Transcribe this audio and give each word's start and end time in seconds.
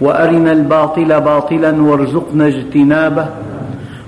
وأرنا 0.00 0.52
الباطل 0.52 1.20
باطلا 1.20 1.82
وارزقنا 1.82 2.46
اجتنابه 2.46 3.26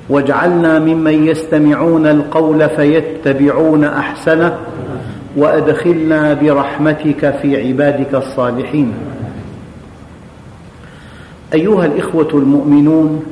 واجعلنا 0.08 0.78
ممن 0.78 1.26
يستمعون 1.26 2.06
القول 2.06 2.68
فيتبعون 2.68 3.84
أحسنه 3.84 4.58
وأدخلنا 5.36 6.34
برحمتك 6.34 7.34
في 7.42 7.68
عبادك 7.68 8.14
الصالحين. 8.14 8.92
أيها 11.54 11.86
الإخوة 11.86 12.28
المؤمنون 12.34 13.22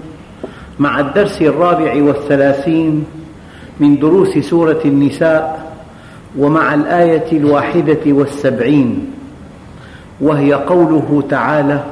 مع 0.79 1.01
الدرس 1.01 1.43
الرابع 1.43 2.03
والثلاثين 2.03 3.05
من 3.81 3.99
دروس 3.99 4.39
سورة 4.39 4.81
النساء 4.85 5.73
ومع 6.39 6.75
الآية 6.75 7.39
الواحدة 7.39 8.01
والسبعين 8.07 9.11
وهي 10.21 10.53
قوله 10.53 11.23
تعالى 11.31 11.85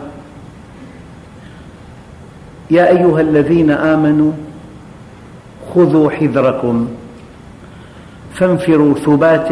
يا 2.74 2.88
أيها 2.90 3.20
الذين 3.20 3.70
آمنوا 3.70 4.32
خذوا 5.74 6.10
حذركم 6.10 6.88
فانفروا 8.34 8.94
ثبات 8.94 9.48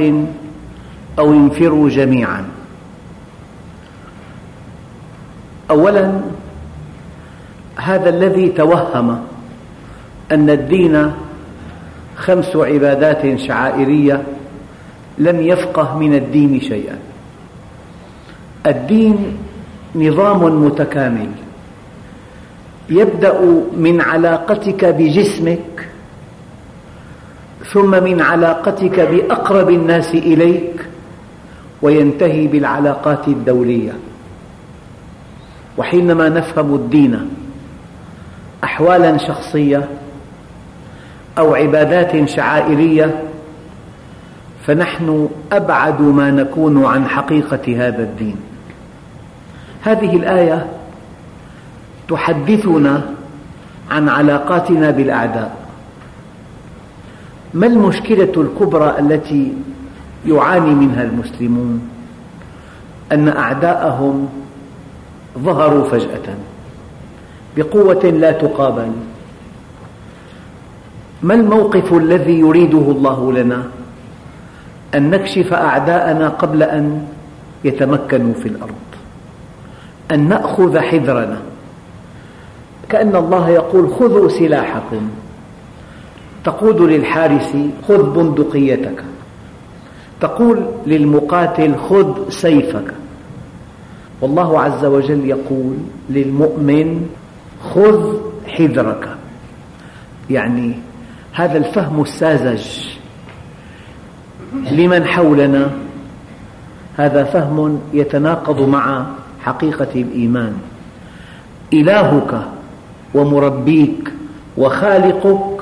أو 1.19 1.33
انفروا 1.33 1.88
جميعا. 1.88 2.44
أولا 5.70 6.20
هذا 7.77 8.08
الذي 8.08 8.48
توهم 8.48 9.24
أن 10.33 10.50
الدين 10.50 11.12
خمس 12.16 12.56
عبادات 12.56 13.39
شعائرية 13.41 14.22
لم 15.18 15.41
يفقه 15.41 15.98
من 15.98 16.14
الدين 16.14 16.61
شيئا. 16.61 16.98
الدين 18.66 19.39
نظام 19.94 20.64
متكامل. 20.64 21.28
يبدأ 22.91 23.41
من 23.77 24.00
علاقتك 24.00 24.84
بجسمك 24.84 25.88
ثم 27.72 28.05
من 28.05 28.20
علاقتك 28.20 29.00
بأقرب 29.00 29.70
الناس 29.70 30.14
إليك 30.14 30.86
وينتهي 31.83 32.47
بالعلاقات 32.47 33.28
الدولية. 33.28 33.92
وحينما 35.78 36.28
نفهم 36.28 36.74
الدين 36.74 37.30
أحوالا 38.64 39.17
شخصية 39.17 39.89
أو 41.39 41.55
عبادات 41.55 42.28
شعائرية 42.28 43.22
فنحن 44.67 45.28
أبعد 45.52 46.00
ما 46.00 46.30
نكون 46.30 46.84
عن 46.84 47.08
حقيقة 47.08 47.86
هذا 47.86 48.02
الدين. 48.02 48.36
هذه 49.83 50.17
الآية 50.17 50.67
تحدثنا 52.12 53.14
عن 53.91 54.08
علاقاتنا 54.08 54.91
بالأعداء. 54.91 55.56
ما 57.55 57.67
المشكلة 57.67 58.33
الكبرى 58.36 58.98
التي 58.98 59.52
يعاني 60.27 60.74
منها 60.74 61.02
المسلمون؟ 61.02 61.89
أن 63.12 63.28
أعداءهم 63.28 64.28
ظهروا 65.39 65.84
فجأة 65.89 66.36
بقوة 67.56 68.05
لا 68.05 68.33
تقابل. 68.33 68.92
ما 71.23 71.34
الموقف 71.34 71.92
الذي 71.92 72.40
يريده 72.40 72.79
الله 72.79 73.33
لنا؟ 73.33 73.62
أن 74.94 75.11
نكشف 75.11 75.52
أعداءنا 75.52 76.29
قبل 76.29 76.62
أن 76.62 77.08
يتمكنوا 77.64 78.34
في 78.34 78.48
الأرض. 78.48 78.83
أن 80.11 80.29
نأخذ 80.29 80.79
حذرنا. 80.79 81.52
كأن 82.88 83.16
الله 83.16 83.48
يقول 83.48 83.94
خذوا 83.94 84.28
سلاحكم. 84.28 85.10
تقول 86.44 86.92
للحارس 86.92 87.56
خذ 87.88 88.12
بندقيتك. 88.12 89.04
تقول 90.20 90.66
للمقاتل 90.86 91.74
خذ 91.76 92.28
سيفك. 92.28 92.94
والله 94.20 94.60
عز 94.60 94.84
وجل 94.84 95.26
يقول 95.26 95.76
للمؤمن 96.10 97.08
خذ 97.74 98.16
حذرك. 98.48 99.08
يعني 100.30 100.74
هذا 101.32 101.58
الفهم 101.58 102.02
الساذج. 102.02 102.86
لمن 104.70 105.04
حولنا؟ 105.04 105.70
هذا 106.96 107.24
فهم 107.24 107.80
يتناقض 107.92 108.68
مع 108.68 109.06
حقيقة 109.40 109.88
الإيمان. 109.94 110.52
إلهك 111.72 112.42
ومربيك 113.14 114.12
وخالقك 114.56 115.61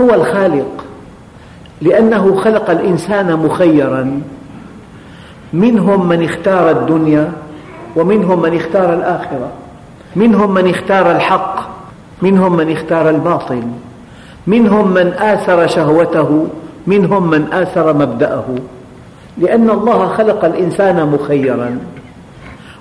هو 0.00 0.14
الخالق 0.14 0.84
لأنه 1.82 2.34
خلق 2.34 2.70
الإنسان 2.70 3.36
مخيرا. 3.36 4.20
منهم 5.52 6.08
من 6.08 6.24
اختار 6.24 6.70
الدنيا 6.70 7.32
ومنهم 7.96 8.42
من 8.42 8.56
اختار 8.56 8.94
الآخرة. 8.94 9.48
منهم 10.16 10.54
من 10.54 10.70
اختار 10.70 11.10
الحق 11.10 11.74
منهم 12.22 12.56
من 12.56 12.72
اختار 12.72 13.10
الباطل. 13.10 13.62
منهم 14.46 14.94
من 14.94 15.12
آثر 15.12 15.66
شهوته 15.66 16.46
منهم 16.86 17.30
من 17.30 17.52
آثر 17.52 17.92
مبدأه. 17.92 18.44
لأن 19.38 19.70
الله 19.70 20.06
خلق 20.06 20.44
الإنسان 20.44 21.08
مخيرا 21.08 21.78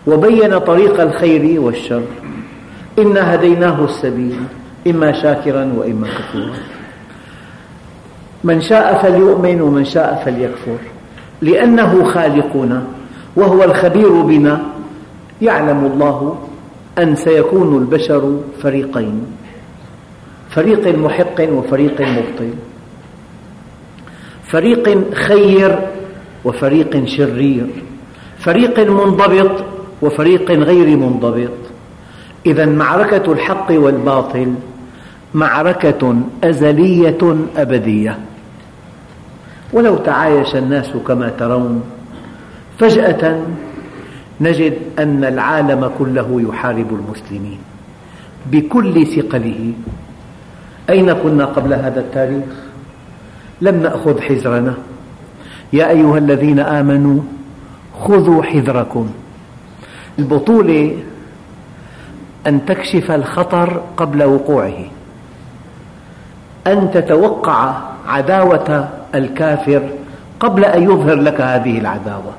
وبين 0.07 0.57
طريق 0.57 1.01
الخير 1.01 1.61
والشر. 1.61 2.01
إنا 2.99 3.35
هديناه 3.35 3.85
السبيل 3.85 4.39
إما 4.87 5.11
شاكرا 5.11 5.73
وإما 5.77 6.07
كفورا. 6.07 6.59
من 8.43 8.61
شاء 8.61 9.01
فليؤمن 9.01 9.61
ومن 9.61 9.85
شاء 9.85 10.21
فليكفر 10.25 10.77
لأنه 11.41 12.03
خالقنا 12.03 12.83
وهو 13.35 13.63
الخبير 13.63 14.21
بنا. 14.21 14.61
يعلم 15.41 15.85
الله 15.93 16.47
أن 16.99 17.15
سيكون 17.15 17.77
البشر 17.77 18.39
فريقين 18.61 19.25
فريق 20.49 20.97
محق 20.97 21.49
وفريق 21.49 22.01
مبطل 22.01 22.53
فريق 24.45 25.13
خير 25.13 25.79
وفريق 26.45 27.05
شرير 27.05 27.67
فريق 28.39 28.79
منضبط 28.79 29.63
وفريق 30.01 30.51
غير 30.51 30.97
منضبط. 30.97 31.72
إذا 32.45 32.65
معركة 32.65 33.31
الحق 33.31 33.71
والباطل 33.71 34.53
معركة 35.33 36.15
أزلية 36.43 37.35
أبدية. 37.57 38.17
ولو 39.73 39.95
تعايش 39.95 40.55
الناس 40.55 40.91
كما 41.07 41.29
ترون 41.29 41.83
فجأة 42.79 43.41
نجد 44.41 44.77
أن 44.99 45.23
العالم 45.23 45.91
كله 45.97 46.41
يحارب 46.49 46.87
المسلمين 46.93 47.59
بكل 48.51 49.07
ثقله. 49.07 49.73
أين 50.89 51.13
كنا 51.13 51.45
قبل 51.45 51.73
هذا 51.73 51.99
التاريخ؟ 51.99 52.43
لم 53.61 53.75
نأخذ 53.75 54.21
حذرنا. 54.21 54.73
يا 55.73 55.89
أيها 55.89 56.17
الذين 56.17 56.59
آمنوا 56.59 57.21
خذوا 57.99 58.43
حذركم. 58.43 59.09
البطولة 60.19 60.97
أن 62.47 62.65
تكشف 62.65 63.11
الخطر 63.11 63.81
قبل 63.97 64.23
وقوعه 64.23 64.85
أن 66.67 66.91
تتوقع 66.91 67.75
عداوة 68.07 68.89
الكافر 69.15 69.89
قبل 70.39 70.65
أن 70.65 70.83
يظهر 70.83 71.15
لك 71.15 71.41
هذه 71.41 71.79
العداوة. 71.79 72.33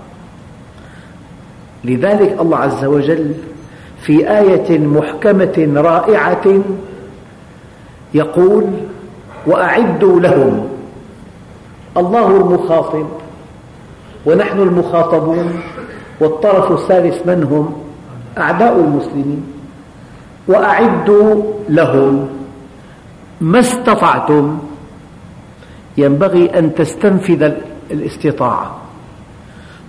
لذلك 1.84 2.40
الله 2.40 2.58
عز 2.58 2.84
وجل 2.84 3.34
في 4.02 4.38
آية 4.38 4.78
محكمة 4.78 5.72
رائعة 5.76 6.60
يقول 8.14 8.64
وأعدوا 9.46 10.20
لهم. 10.20 10.68
الله 11.96 12.26
المخاطب 12.36 13.06
ونحن 14.26 14.58
المخاطبون 14.60 15.60
والطرف 16.20 16.72
الثالث 16.72 17.26
من 17.26 17.42
هم؟ 17.44 17.82
أعداء 18.38 18.76
المسلمين. 18.76 19.54
وأعدوا 20.48 21.42
لهم 21.68 22.28
ما 23.40 23.58
استطعتم. 23.58 24.58
ينبغي 25.98 26.58
أن 26.58 26.74
تستنفذ 26.74 27.52
الاستطاعة 27.90 28.80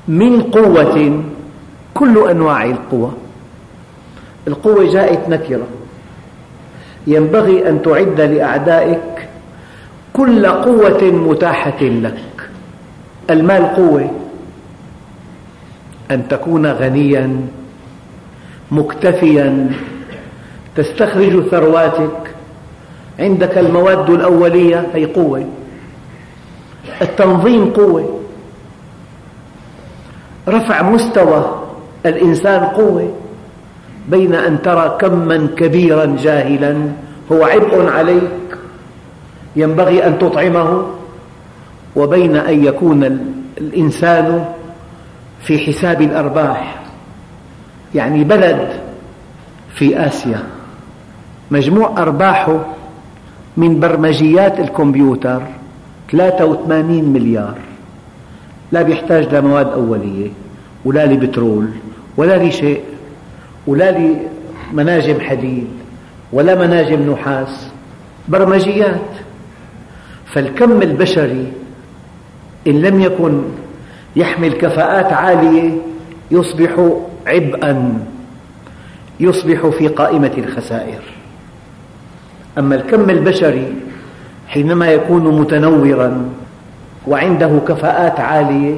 من 0.07 0.41
قوة 0.41 1.23
كل 1.93 2.29
أنواع 2.29 2.65
القوى 2.65 3.11
القوة 4.47 4.93
جاءت 4.93 5.29
نكرة. 5.29 5.67
ينبغي 7.07 7.69
أن 7.69 7.81
تعد 7.81 8.21
لأعدائك 8.21 9.29
كل 10.13 10.45
قوة 10.45 11.03
متاحة 11.03 11.81
لك. 11.81 12.49
المال 13.29 13.63
قوة. 13.75 14.11
أن 16.11 16.27
تكون 16.27 16.65
غنيا 16.65 17.47
مكتفيا 18.71 19.71
تستخرج 20.75 21.49
ثرواتك 21.49 22.35
عندك 23.19 23.57
المواد 23.57 24.09
الأولية 24.09 24.87
هي 24.93 25.05
قوة. 25.05 25.45
التنظيم 27.01 27.65
قوة. 27.69 28.19
رفع 30.47 30.81
مستوى 30.81 31.61
الإنسان 32.05 32.63
قوة 32.63 33.13
بين 34.09 34.35
أن 34.35 34.61
ترى 34.61 34.97
كما 35.01 35.47
كبيرا 35.57 36.17
جاهلا. 36.19 36.91
هو 37.31 37.43
عبء 37.43 37.89
عليك 37.89 38.57
ينبغي 39.55 40.07
أن 40.07 40.19
تطعمه 40.19 40.85
وبين 41.95 42.35
أن 42.35 42.65
يكون 42.65 43.03
الإنسان 43.57 44.45
في 45.41 45.59
حساب 45.59 46.01
الأرباح 46.01 46.83
يعني 47.95 48.23
بلد 48.23 48.69
في 49.75 50.05
آسيا. 50.07 50.43
مجموع 51.51 52.01
أرباحه 52.01 52.65
من 53.57 53.79
برمجيات 53.79 54.59
الكمبيوتر 54.59 55.41
83 56.11 57.03
مليار. 57.03 57.57
لا 58.71 58.81
بيحتاج 58.81 59.35
لمواد 59.35 59.67
أولية 59.67 60.29
ولا 60.85 61.05
لبترول 61.05 61.69
ولا 62.17 62.43
لشيء 62.43 62.81
ولا 63.67 64.15
لمناجم 64.71 65.19
حديد 65.19 65.67
ولا 66.33 66.55
مناجم 66.55 67.11
نحاس. 67.11 67.67
برمجيات. 68.27 69.09
فالكم 70.25 70.81
البشري 70.81 71.51
إن 72.67 72.81
لم 72.81 73.01
يكن 73.01 73.41
يحمل 74.15 74.53
كفاءات 74.53 75.13
عالية 75.13 75.71
يصبح 76.31 76.89
عبئا 77.27 77.99
يصبح 79.19 79.67
في 79.67 79.87
قائمة 79.87 80.31
الخسائر. 80.37 81.14
أما 82.57 82.75
الكم 82.75 83.09
البشري 83.09 83.75
حينما 84.47 84.87
يكون 84.87 85.39
متنورا 85.39 86.29
وعنده 87.07 87.59
كفاءات 87.67 88.19
عالية 88.19 88.75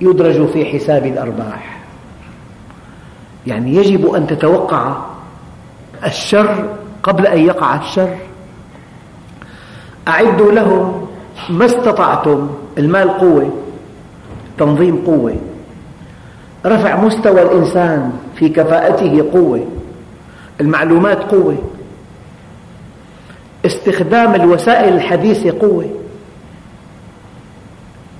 يدرج 0.00 0.46
في 0.46 0.64
حساب 0.64 1.06
الأرباح. 1.06 1.80
يعني 3.46 3.74
يجب 3.74 4.14
أن 4.14 4.26
تتوقع 4.26 4.96
الشر 6.06 6.68
قبل 7.02 7.26
أن 7.26 7.38
يقع 7.38 7.76
الشر. 7.76 8.16
أعدوا 10.08 10.52
لهم 10.52 11.06
ما 11.50 11.64
استطعتم 11.64 12.48
المال 12.78 13.10
قوة 13.10 13.50
تنظيم 14.58 14.96
قوة. 15.06 15.36
رفع 16.66 17.00
مستوى 17.00 17.42
الإنسان 17.42 18.12
في 18.36 18.48
كفاءته 18.48 19.30
قوة. 19.32 19.66
المعلومات 20.60 21.22
قوة. 21.22 21.56
استخدام 23.80 24.34
الوسائل 24.34 24.94
الحديثة 24.94 25.58
قوة. 25.60 25.90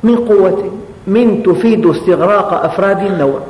من 0.03 0.17
قوة؟ 0.17 0.73
من 1.07 1.43
تفيد 1.43 1.87
استغراق 1.87 2.65
أفراد 2.65 3.07
النوع. 3.07 3.41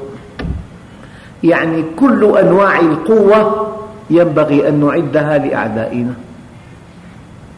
يعني 1.42 1.84
كل 1.96 2.38
أنواع 2.38 2.80
القوة 2.80 3.72
ينبغي 4.10 4.68
أن 4.68 4.80
نعدها 4.80 5.38
لأعدائنا. 5.38 6.14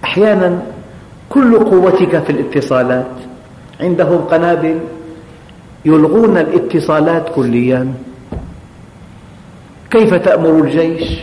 أحيانا 0.04 0.62
كل 1.28 1.58
قوتك 1.58 2.22
في 2.22 2.30
الاتصالات. 2.30 3.06
عندهم 3.80 4.18
قنابل 4.18 4.78
يلغون 5.84 6.36
الاتصالات 6.36 7.28
كليا. 7.34 7.94
كيف 9.90 10.14
تأمر 10.14 10.64
الجيش؟ 10.64 11.18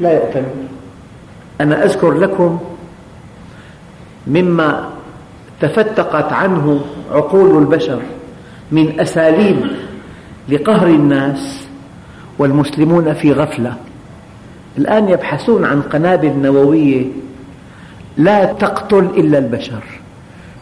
لا 0.00 0.12
يأتمر 0.12 0.75
أنا 1.60 1.84
أذكر 1.84 2.12
لكم 2.12 2.58
مما 4.26 4.88
تفتقت 5.60 6.32
عنه 6.32 6.80
عقول 7.12 7.58
البشر 7.62 8.00
من 8.72 9.00
أساليب 9.00 9.56
لقهر 10.48 10.86
الناس 10.86 11.66
والمسلمون 12.38 13.14
في 13.14 13.32
غفلة. 13.32 13.76
الآن 14.78 15.08
يبحثون 15.08 15.64
عن 15.64 15.82
قنابل 15.82 16.32
نووية 16.42 17.04
لا 18.16 18.44
تقتل 18.44 19.04
إلا 19.16 19.38
البشر 19.38 19.82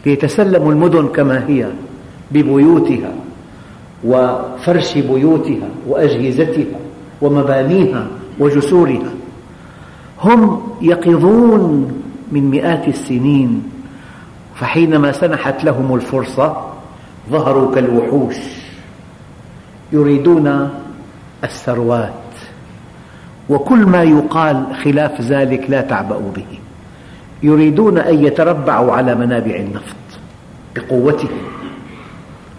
ليتسلموا 0.06 0.73
المدن 0.73 1.06
كما 1.06 1.44
هي 1.49 1.67
ببيوتها 2.31 3.12
وفرش 4.05 4.99
بيوتها 4.99 5.69
وأجهزتها 5.88 6.79
ومبانيها 7.23 8.06
وجسورها. 8.38 9.12
هم 10.23 10.63
يقظون 10.81 11.93
من 12.33 12.51
مئات 12.51 12.89
السنين 12.89 13.63
فحينما 14.55 15.13
سنحت 15.13 15.65
لهم 15.65 15.95
الفرصة 15.95 16.57
ظهروا 17.31 17.75
كالوحوش 17.75 18.37
يريدون 19.93 20.71
الثروات 21.45 22.13
وكل 23.49 23.87
ما 23.87 24.03
يقال 24.03 24.67
خلاف 24.85 25.21
ذلك 25.21 25.71
لا 25.71 25.81
تعبأوا 25.81 26.31
به 26.37 26.59
يريدون 27.43 27.99
أن 27.99 28.25
يتربعوا 28.25 28.93
على 28.93 29.15
منابع 29.15 29.55
النفط 29.55 29.97
بقوتهم. 30.77 31.39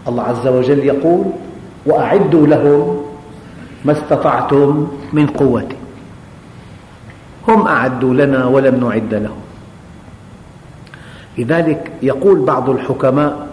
الله 0.07 0.23
عز 0.23 0.47
وجل 0.47 0.79
يقول 0.79 1.25
وأعدوا 1.85 2.47
لهم 2.47 3.01
ما 3.85 3.91
استطعتم 3.91 4.87
من 5.13 5.27
قوة 5.27 5.67
هم 7.47 7.67
أعدوا 7.67 8.13
لنا 8.13 8.45
ولم 8.45 8.75
نعد 8.75 9.13
لهم. 9.13 9.41
لذلك 11.37 11.91
يقول 12.01 12.39
بعض 12.39 12.69
الحكماء 12.69 13.47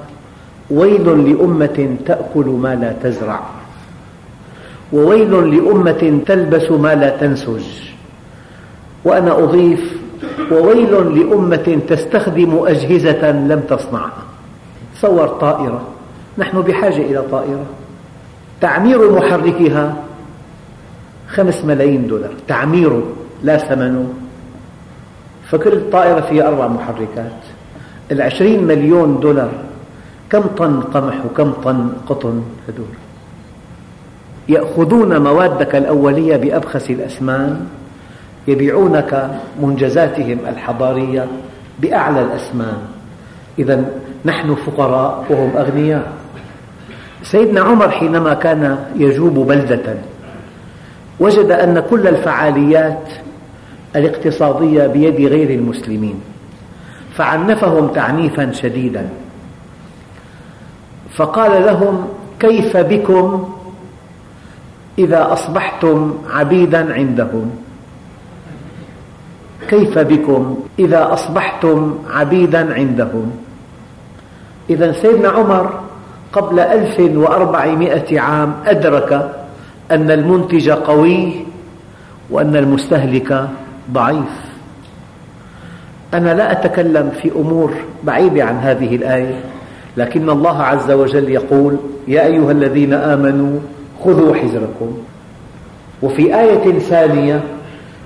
ويل 0.71 1.31
لأمة 1.31 1.97
تأكل 2.07 2.47
ما 2.47 2.75
لا 2.75 2.93
تزرع 3.03 3.41
وويل 4.93 5.57
لأمة 5.57 6.21
تلبس 6.27 6.71
ما 6.71 6.95
لا 6.95 7.17
تنسج. 7.17 7.65
وأنا 9.05 9.39
أضيف 9.39 9.97
وويل 10.53 11.19
لأمة 11.19 11.81
تستخدم 11.89 12.59
أجهزة 12.67 13.31
لم 13.31 13.61
تصنعها 13.61 14.23
تصور 14.95 15.29
طائرة 15.29 15.83
نحن 16.39 16.61
بحاجة 16.61 17.03
إلى 17.03 17.23
طائرة. 17.31 17.67
تعمير 18.61 19.13
محركها 19.13 19.97
خمس 21.29 21.65
ملايين 21.65 22.07
دولار 22.07 22.31
تعمير 22.49 23.03
لا 23.43 23.57
ثمنه 23.59 24.13
فكل 25.51 25.91
طائرة 25.93 26.21
فيها 26.21 26.49
أربع 26.49 26.67
محركات. 26.69 27.39
العشرين 28.13 28.65
مليون 28.65 29.21
دولار. 29.21 29.51
كم 30.31 30.41
طن 30.41 30.81
قمح 30.81 31.15
وكم 31.27 31.53
طن 31.53 31.93
قطن 32.07 32.43
هدول. 32.69 32.95
يأخذون 34.49 35.23
موادك 35.23 35.75
الأولية 35.75 36.37
بأبخس 36.37 36.91
الأثمان 36.91 37.67
يبيعونك 38.49 39.31
منجزاتهم 39.63 40.39
الحضارية 40.49 41.27
بأعلى 41.79 42.23
الأثمان 42.23 42.79
إذا 43.59 43.85
نحن 44.25 44.55
فقراء 44.55 45.25
وهم 45.31 45.57
أغنياء. 45.57 46.13
سيدنا 47.23 47.61
عمر 47.61 47.91
حينما 47.91 48.35
كان 48.35 48.79
يجوب 48.97 49.35
بلدة 49.35 49.97
وجد 51.21 51.51
أن 51.51 51.81
كل 51.91 52.09
الفعاليات 52.09 53.09
الاقتصادية 53.97 54.87
بيد 54.87 55.21
غير 55.29 55.51
المسلمين 55.51 56.21
فعنفهم 57.15 57.89
تعنيفا 57.89 58.53
شديدا. 58.53 59.09
فقال 61.15 61.67
لهم 61.67 62.09
كيف 62.41 62.77
بكم 62.77 63.55
إذا 64.99 65.33
أصبحتم 65.33 66.15
عبيدا 66.31 66.95
عندهم؟ 66.95 67.51
كيف 69.69 69.99
بكم 69.99 70.57
إذا 70.79 71.13
أصبحتم 71.13 71.99
عبيدا 72.11 72.75
عندهم؟ 72.75 73.31
إذا 74.71 74.93
سيدنا 74.93 75.29
عمر 75.29 75.81
قبل 76.33 76.61
ألف 76.61 77.17
وأربعمائة 77.17 78.21
عام 78.21 78.55
أدرك 78.67 79.13
أن 79.91 80.11
المنتج 80.11 80.71
قوي 80.71 81.45
وأن 82.31 82.57
المستهلك 82.57 83.49
ضعيف. 83.91 84.53
أنا 86.15 86.35
لا 86.35 86.53
أتكلم 86.53 87.11
في 87.23 87.33
أمور 87.37 87.73
بعيدة 88.05 88.45
عن 88.45 88.57
هذه 88.57 88.97
الآية 88.97 89.41
لكن 89.97 90.31
الله 90.31 90.63
عز 90.63 90.91
وجل 90.91 91.29
يقول 91.29 91.77
يا 92.09 92.27
أيها 92.27 92.51
الذين 92.51 92.93
آمنوا 92.93 93.61
خذوا 94.05 94.35
حذركم. 94.35 94.99
وفي 96.03 96.41
آية 96.41 96.79
ثانية 96.79 97.43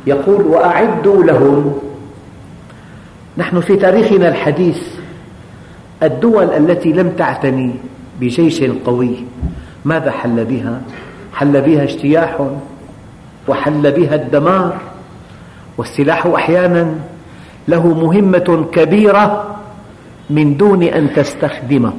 يقول 0.06 0.46
وأعدوا 0.46 1.24
لهم. 1.24 1.78
نحن 3.38 3.60
في 3.60 3.76
تاريخنا 3.76 4.28
الحديث 4.28 4.78
الدول 6.02 6.44
التي 6.44 6.92
لم 6.92 7.10
تعتني 7.10 7.74
بجيش 8.20 8.62
قوي 8.62 9.16
ماذا 9.84 10.10
حل 10.10 10.44
بها؟ 10.44 10.80
حل 11.32 11.60
بها 11.60 11.82
اجتياح 11.82 12.46
وحل 13.48 13.92
بها 13.92 14.14
الدمار. 14.14 14.76
والسلاح 15.78 16.26
أحيانا 16.26 16.94
له 17.68 17.86
مهمة 17.86 18.66
كبيرة 18.72 19.56
من 20.30 20.56
دون 20.56 20.82
أن 20.82 21.12
تستخدمه. 21.14 21.92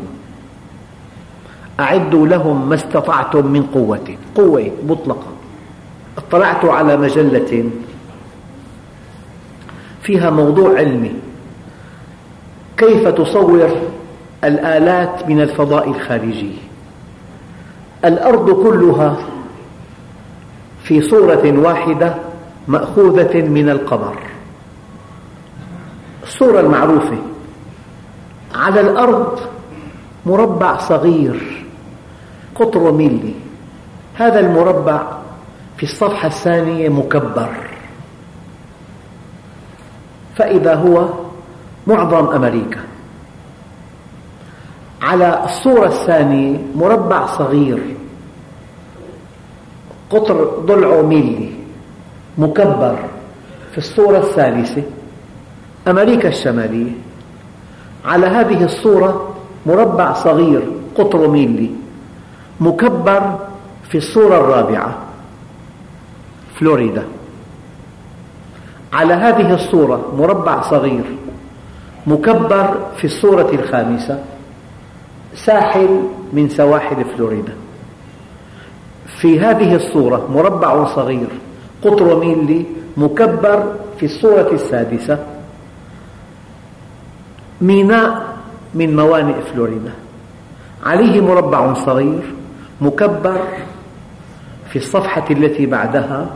أعدوا 1.80 2.28
لهم 2.28 2.70
ما 2.70 2.76
استطعتم 2.76 3.48
من 3.48 3.64
قوة. 3.64 4.18
قوة 4.36 4.72
مطلقة. 4.88 5.28
اطلعت 6.18 6.66
على 6.66 6.98
مجلة 6.98 7.70
فيها 10.02 10.30
موضوع 10.30 10.78
علمي. 10.78 11.12
كيف 12.78 13.08
تصور 13.08 13.70
الآلات 14.44 15.30
من 15.30 15.42
الفضاء 15.42 15.90
الخارجي؟ 15.90 16.52
الأرض 18.06 18.64
كلها 18.64 19.18
في 20.84 21.02
صورة 21.02 21.54
واحدة 21.60 22.27
مأخوذة 22.68 23.42
من 23.42 23.70
القمر. 23.70 24.18
الصورة 26.24 26.60
المعروفة. 26.60 27.18
على 28.56 28.82
الأرض 28.82 29.40
مربع 30.26 30.78
صغير 30.78 31.66
قطره 32.56 32.92
ميلي. 32.92 33.34
هذا 34.16 34.40
المربع 34.40 35.02
في 35.78 35.84
الصفحة 35.84 36.28
الثانية 36.28 36.90
مكبر. 36.90 37.50
فإذا 40.36 40.76
هو 40.76 41.10
معظم 41.88 42.28
أمريكا. 42.36 42.80
على 45.02 45.44
الصورة 45.46 45.88
الثانية 45.88 46.58
مربع 46.76 47.26
صغير 47.26 47.96
قطر 50.10 50.46
ضلعه 50.66 51.02
ميلي. 51.02 51.47
مكبر 52.38 52.98
في 53.72 53.78
الصورة 53.78 54.18
الثالثة 54.18 54.84
أمريكا 55.88 56.28
الشمالية. 56.30 56.92
على 58.06 58.28
هذه 58.28 58.64
الصورة 58.64 59.36
مربع 59.66 60.14
صغير 60.14 60.62
قطره 60.98 61.28
ميلي 61.28 61.70
مكبر 62.60 63.40
في 63.90 63.98
الصورة 63.98 64.36
الرابعة 64.38 64.98
فلوريدا. 66.60 67.04
على 68.94 69.14
هذه 69.14 69.54
الصورة 69.54 70.14
مربع 70.18 70.62
صغير 70.62 71.06
مكبر 72.08 72.78
في 72.98 73.06
الصورة 73.06 73.50
الخامسة 73.54 74.24
ساحل 75.36 76.02
من 76.34 76.50
سواحل 76.50 77.06
فلوريدا. 77.06 77.54
في 79.18 79.40
هذه 79.40 79.76
الصورة 79.76 80.28
مربع 80.34 80.86
صغير 80.86 81.28
قطر 81.84 82.20
ميلي 82.20 82.66
مكبر 82.98 83.74
في 84.00 84.06
الصورة 84.06 84.50
السادسة. 84.54 85.20
ميناء 87.62 88.38
من 88.74 88.96
موانئ 88.96 89.42
فلوريدا. 89.54 89.94
عليه 90.86 91.22
مربع 91.22 91.74
صغير 91.74 92.34
مكبر 92.82 93.42
في 94.70 94.76
الصفحة 94.76 95.26
التي 95.32 95.66
بعدها. 95.66 96.30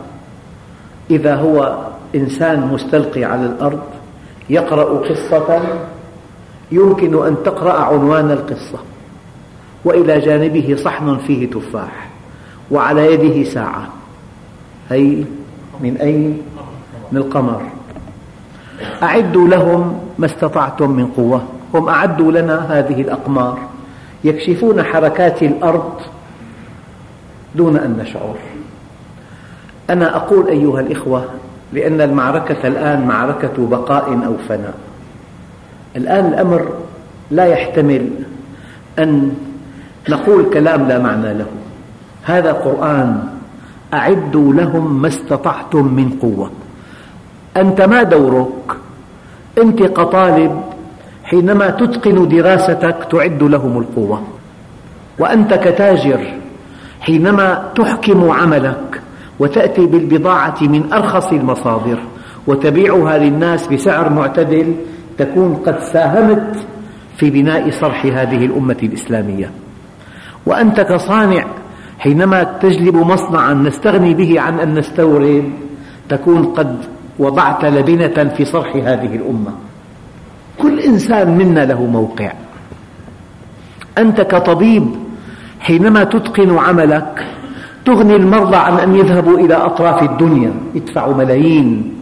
إذا 1.10 1.34
هو 1.34 1.78
إنسان 2.14 2.60
مستلقي 2.60 3.24
على 3.24 3.46
الأرض 3.46 3.82
يقرأ 4.50 4.84
قصة 5.08 5.60
يمكن 6.72 7.26
أن 7.26 7.36
تقرأ 7.44 7.72
عنوان 7.72 8.30
القصة. 8.30 8.78
وإلى 9.84 10.20
جانبه 10.20 10.76
صحن 10.84 11.18
فيه 11.18 11.50
تفاح 11.50 12.08
وعلى 12.70 13.14
يده 13.14 13.50
ساعة. 13.50 14.01
هي 14.92 15.24
من 15.80 15.96
أين؟ 15.96 16.42
من 17.12 17.18
القمر. 17.18 17.62
أعدوا 19.02 19.48
لهم 19.48 20.00
ما 20.18 20.26
استطعتم 20.26 20.90
من 20.90 21.06
قوة. 21.06 21.42
هم 21.74 21.88
أعدوا 21.88 22.32
لنا 22.32 22.78
هذه 22.78 23.00
الأقمار. 23.00 23.58
يكشفون 24.24 24.82
حركات 24.82 25.42
الأرض 25.42 26.00
دون 27.54 27.76
أن 27.76 27.98
نشعر. 27.98 28.34
أنا 29.90 30.16
أقول 30.16 30.48
أيها 30.48 30.80
الإخوة 30.80 31.24
لأن 31.72 32.00
المعركة 32.00 32.68
الآن 32.68 33.06
معركة 33.06 33.66
بقاء 33.66 34.26
أو 34.26 34.36
فناء. 34.48 34.74
الآن 35.96 36.26
الأمر 36.26 36.68
لا 37.30 37.44
يحتمل 37.44 38.10
أن 38.98 39.34
نقول 40.08 40.50
كلام 40.54 40.88
لا 40.88 40.98
معنى 40.98 41.34
له. 41.34 41.46
هذا 42.24 42.52
قرآن 42.52 43.31
أعدوا 43.94 44.54
لهم 44.54 45.02
ما 45.02 45.08
استطعتم 45.08 45.84
من 45.84 46.10
قوة. 46.22 46.50
أنت 47.56 47.80
ما 47.80 48.02
دورك؟ 48.02 48.76
أنت 49.62 49.82
كطالب 49.82 50.62
حينما 51.24 51.70
تتقن 51.70 52.28
دراستك 52.28 52.96
تعد 53.10 53.42
لهم 53.42 53.78
القوة. 53.78 54.22
وأنت 55.18 55.54
كتاجر 55.54 56.20
حينما 57.00 57.72
تحكم 57.74 58.30
عملك 58.30 59.00
وتأتي 59.38 59.86
بالبضاعة 59.86 60.58
من 60.62 60.92
أرخص 60.92 61.32
المصادر 61.32 61.98
وتبيعها 62.46 63.18
للناس 63.18 63.66
بسعر 63.66 64.12
معتدل 64.12 64.74
تكون 65.18 65.54
قد 65.66 65.78
ساهمت 65.92 66.56
في 67.16 67.30
بناء 67.30 67.70
صرح 67.70 68.06
هذه 68.06 68.46
الأمة 68.46 68.76
الإسلامية. 68.82 69.50
وأنت 70.46 70.80
كصانع 70.80 71.44
حينما 72.02 72.42
تجلب 72.42 72.96
مصنعا 72.96 73.54
نستغني 73.54 74.14
به 74.14 74.40
عن 74.40 74.60
أن 74.60 74.74
نستورد 74.74 75.52
تكون 76.08 76.44
قد 76.44 76.76
وضعت 77.18 77.64
لبنة 77.64 78.34
في 78.36 78.44
صرح 78.44 78.76
هذه 78.76 79.16
الأمة. 79.16 79.52
كل 80.58 80.80
إنسان 80.80 81.38
منا 81.38 81.64
له 81.64 81.86
موقع. 81.86 82.32
أنت 83.98 84.20
كطبيب 84.20 84.86
حينما 85.60 86.04
تتقن 86.04 86.58
عملك 86.58 87.26
تغني 87.84 88.16
المرضى 88.16 88.56
عن 88.56 88.78
أن 88.78 88.96
يذهبوا 88.96 89.38
إلى 89.38 89.54
أطراف 89.54 90.02
الدنيا 90.02 90.52
يدفعوا 90.74 91.14
ملايين. 91.14 91.94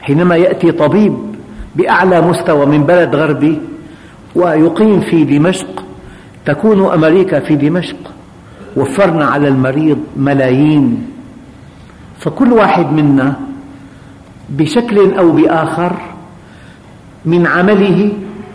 حينما 0.00 0.36
يأتي 0.36 0.72
طبيب 0.72 1.14
بأعلى 1.76 2.20
مستوى 2.20 2.66
من 2.66 2.82
بلد 2.84 3.14
غربي 3.14 3.60
ويقيم 4.34 5.00
في 5.00 5.24
دمشق 5.24 5.84
تكون 6.46 6.92
أمريكا 6.92 7.40
في 7.40 7.54
دمشق. 7.56 8.09
وفرنا 8.76 9.24
على 9.24 9.48
المريض 9.48 9.98
ملايين. 10.16 11.06
فكل 12.18 12.52
واحد 12.52 12.92
منا 12.92 13.40
بشكل 14.48 15.14
أو 15.18 15.32
بآخر 15.32 15.92
من 17.24 17.46
عمله 17.46 18.12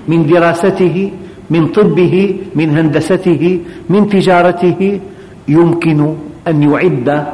من 0.08 0.26
دراسته 0.26 1.12
من 1.50 1.68
طبه 1.68 2.40
من 2.56 2.78
هندسته 2.78 3.62
من 3.90 4.10
تجارته 4.10 5.00
يمكن 5.48 6.16
أن 6.48 6.64
يعد 6.64 7.28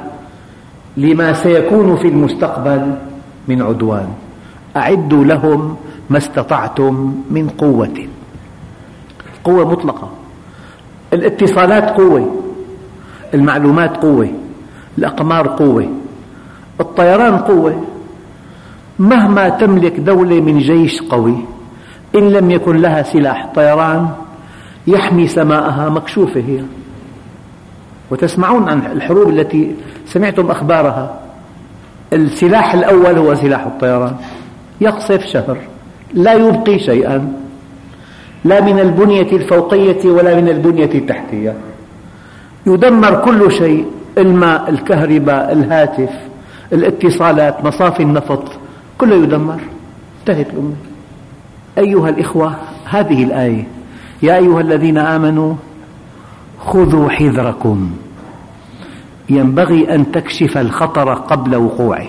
لما 0.98 1.34
سيكون 1.34 1.96
في 1.96 2.08
المستقبل 2.08 2.96
من 3.48 3.62
عدوان. 3.62 4.08
أعدوا 4.76 5.24
لهم 5.24 5.76
ما 6.10 6.18
استطعتم 6.18 7.24
من 7.32 7.50
قوة. 7.50 7.98
قوة 9.44 9.72
مطلقة. 9.72 10.10
الاتصالات 11.14 11.90
قوة. 11.90 12.44
المعلومات 13.34 13.98
قوة 13.98 14.30
الأقمار 14.98 15.48
قوة 15.48 15.90
الطيران 16.80 17.38
قوة. 17.38 17.84
مهما 19.00 19.50
تملك 19.50 20.00
دولة 20.00 20.42
من 20.42 20.60
جيش 20.60 21.02
قوي 21.02 21.36
إن 22.16 22.30
لم 22.30 22.52
يكن 22.52 22.78
لها 22.78 23.04
سلاح 23.04 23.52
طيران 23.56 24.10
يحمي 24.88 25.28
سماءها 25.28 25.90
مكشوفة 25.90 26.40
هي. 26.40 26.64
وتسمعون 28.12 28.70
عن 28.70 28.92
الحروب 28.92 29.30
التي 29.30 29.76
سمعتم 30.06 30.52
أخبارها. 30.52 31.20
السلاح 32.14 32.74
الأول 32.74 33.18
هو 33.18 33.36
سلاح 33.36 33.66
الطيران. 33.66 34.16
يقصف 34.82 35.26
شهر 35.26 35.58
لا 36.14 36.34
يبقي 36.34 36.80
شيئا. 36.80 37.34
لا 38.46 38.62
من 38.62 38.80
البنية 38.80 39.32
الفوقية 39.32 40.12
ولا 40.12 40.36
من 40.42 40.50
البنية 40.50 40.94
التحتية. 40.96 41.56
يدمر 42.66 43.16
كل 43.26 43.52
شيء. 43.52 43.86
الماء 44.18 44.70
الكهرباء 44.70 45.54
الهاتف 45.54 46.10
الاتصالات 46.74 47.66
مصافي 47.66 48.04
النفط 48.04 48.44
كله 48.98 49.16
يدمر. 49.16 49.60
انتهت 50.20 50.50
الأمور 50.54 50.76
أيها 51.78 52.10
الإخوة 52.10 52.56
هذه 52.86 53.24
الآية 53.24 53.68
يا 54.24 54.36
أيها 54.36 54.62
الذين 54.62 54.98
آمنوا 54.98 55.56
خذوا 56.60 57.10
حذركم. 57.10 57.92
ينبغي 59.30 59.96
أن 59.96 60.12
تكشف 60.12 60.58
الخطر 60.58 61.14
قبل 61.14 61.56
وقوعه. 61.56 62.08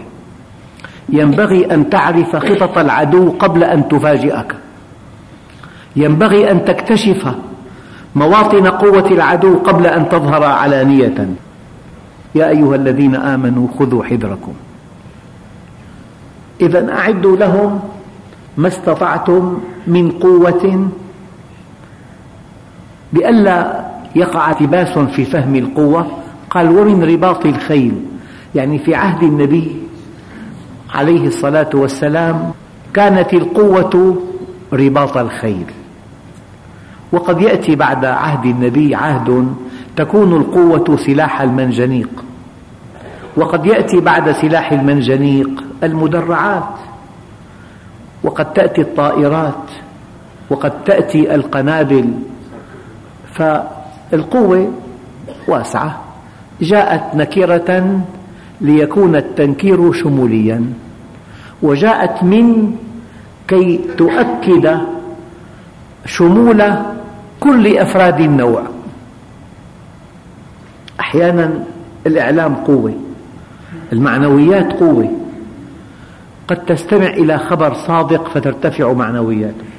ينبغي 1.08 1.74
أن 1.74 1.90
تعرف 1.90 2.36
خطط 2.36 2.78
العدو 2.78 3.30
قبل 3.30 3.64
أن 3.64 3.88
تفاجئك. 3.88 4.54
ينبغي 5.96 6.50
أن 6.50 6.64
تكتشف 6.64 7.34
مواطن 8.14 8.66
قوة 8.66 9.06
العدو 9.06 9.58
قبل 9.58 9.86
أن 9.86 10.08
تظهر 10.08 10.44
علانية. 10.44 11.28
يا 12.34 12.48
أيها 12.48 12.74
الذين 12.74 13.14
آمنوا 13.14 13.68
خذوا 13.78 14.04
حذركم. 14.04 14.52
إذا 16.60 16.92
أعدوا 16.92 17.36
لهم 17.36 17.80
ما 18.56 18.68
استطعتم 18.68 19.58
من 19.86 20.10
قوة 20.10 20.88
بألا 23.12 23.86
يقع 24.16 24.50
التباس 24.50 24.98
في 24.98 25.24
فهم 25.24 25.56
القوة. 25.56 26.06
قال 26.50 26.78
ومن 26.78 27.04
رباط 27.04 27.46
الخيل. 27.46 27.94
يعني 28.54 28.78
في 28.78 28.94
عهد 28.94 29.22
النبي 29.22 29.76
عليه 30.94 31.26
الصلاة 31.26 31.70
والسلام 31.74 32.52
كانت 32.94 33.34
القوة 33.34 34.22
رباط 34.72 35.16
الخيل. 35.16 35.66
وقد 37.12 37.40
يأتي 37.40 37.76
بعد 37.76 38.04
عهد 38.04 38.46
النبي 38.46 38.94
عهد 38.94 39.54
تكون 39.96 40.32
القوة 40.36 40.96
سلاح 40.96 41.40
المنجنيق. 41.40 42.24
وقد 43.36 43.66
يأتي 43.66 44.00
بعد 44.00 44.32
سلاح 44.32 44.72
المنجنيق 44.72 45.64
المدرعات. 45.82 46.74
وقد 48.22 48.52
تأتي 48.52 48.80
الطائرات. 48.80 49.70
وقد 50.50 50.84
تأتي 50.84 51.34
القنابل. 51.34 52.12
فالقوة 53.32 54.72
واسعة. 55.48 56.00
جاءت 56.60 57.14
نكرة 57.14 58.00
ليكون 58.60 59.16
التنكير 59.16 59.92
شموليا. 59.92 60.64
وجاءت 61.62 62.22
من 62.22 62.76
كي 63.48 63.80
تؤكد 63.98 64.78
شمول 66.06 66.62
كل 67.42 67.78
أفراد 67.78 68.20
النوع. 68.20 68.62
أحيانا 71.00 71.64
الإعلام 72.06 72.54
قوة 72.54 72.94
المعنويات 73.92 74.72
قوة 74.72 75.10
قد 76.48 76.64
تستمع 76.64 77.06
إلى 77.06 77.38
خبر 77.38 77.74
صادق 77.74 78.28
فترتفع 78.28 78.92
معنوياتك. 78.92 79.72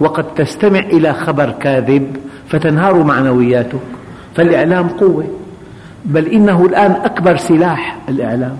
وقد 0.00 0.34
تستمع 0.34 0.78
إلى 0.78 1.12
خبر 1.12 1.50
كاذب 1.50 2.16
فتنهار 2.48 3.02
معنوياتك. 3.02 3.86
فالإعلام 4.34 4.88
قوة 4.88 5.26
بل 6.04 6.26
إنه 6.26 6.66
الآن 6.66 6.92
أكبر 6.92 7.36
سلاح 7.36 7.96
الإعلام. 8.08 8.56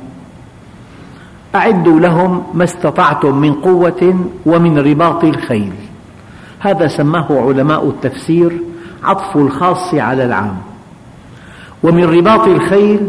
أعدوا 1.54 2.00
لهم 2.00 2.42
ما 2.54 2.64
استطعتم 2.64 3.38
من 3.38 3.52
قوة 3.52 4.28
ومن 4.46 4.78
رباط 4.78 5.24
الخيل. 5.24 5.72
هذا 6.60 6.88
سماه 6.88 7.26
علماء 7.30 7.88
التفسير 7.88 8.60
عطف 9.04 9.36
الخاص 9.36 9.94
على 9.94 10.24
العام. 10.24 10.56
ومن 11.82 12.04
رباط 12.04 12.48
الخيل 12.48 13.00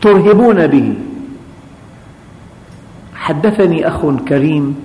ترهبون 0.00 0.66
به. 0.66 0.94
حدثني 3.14 3.88
أخ 3.88 4.06
كريم 4.28 4.76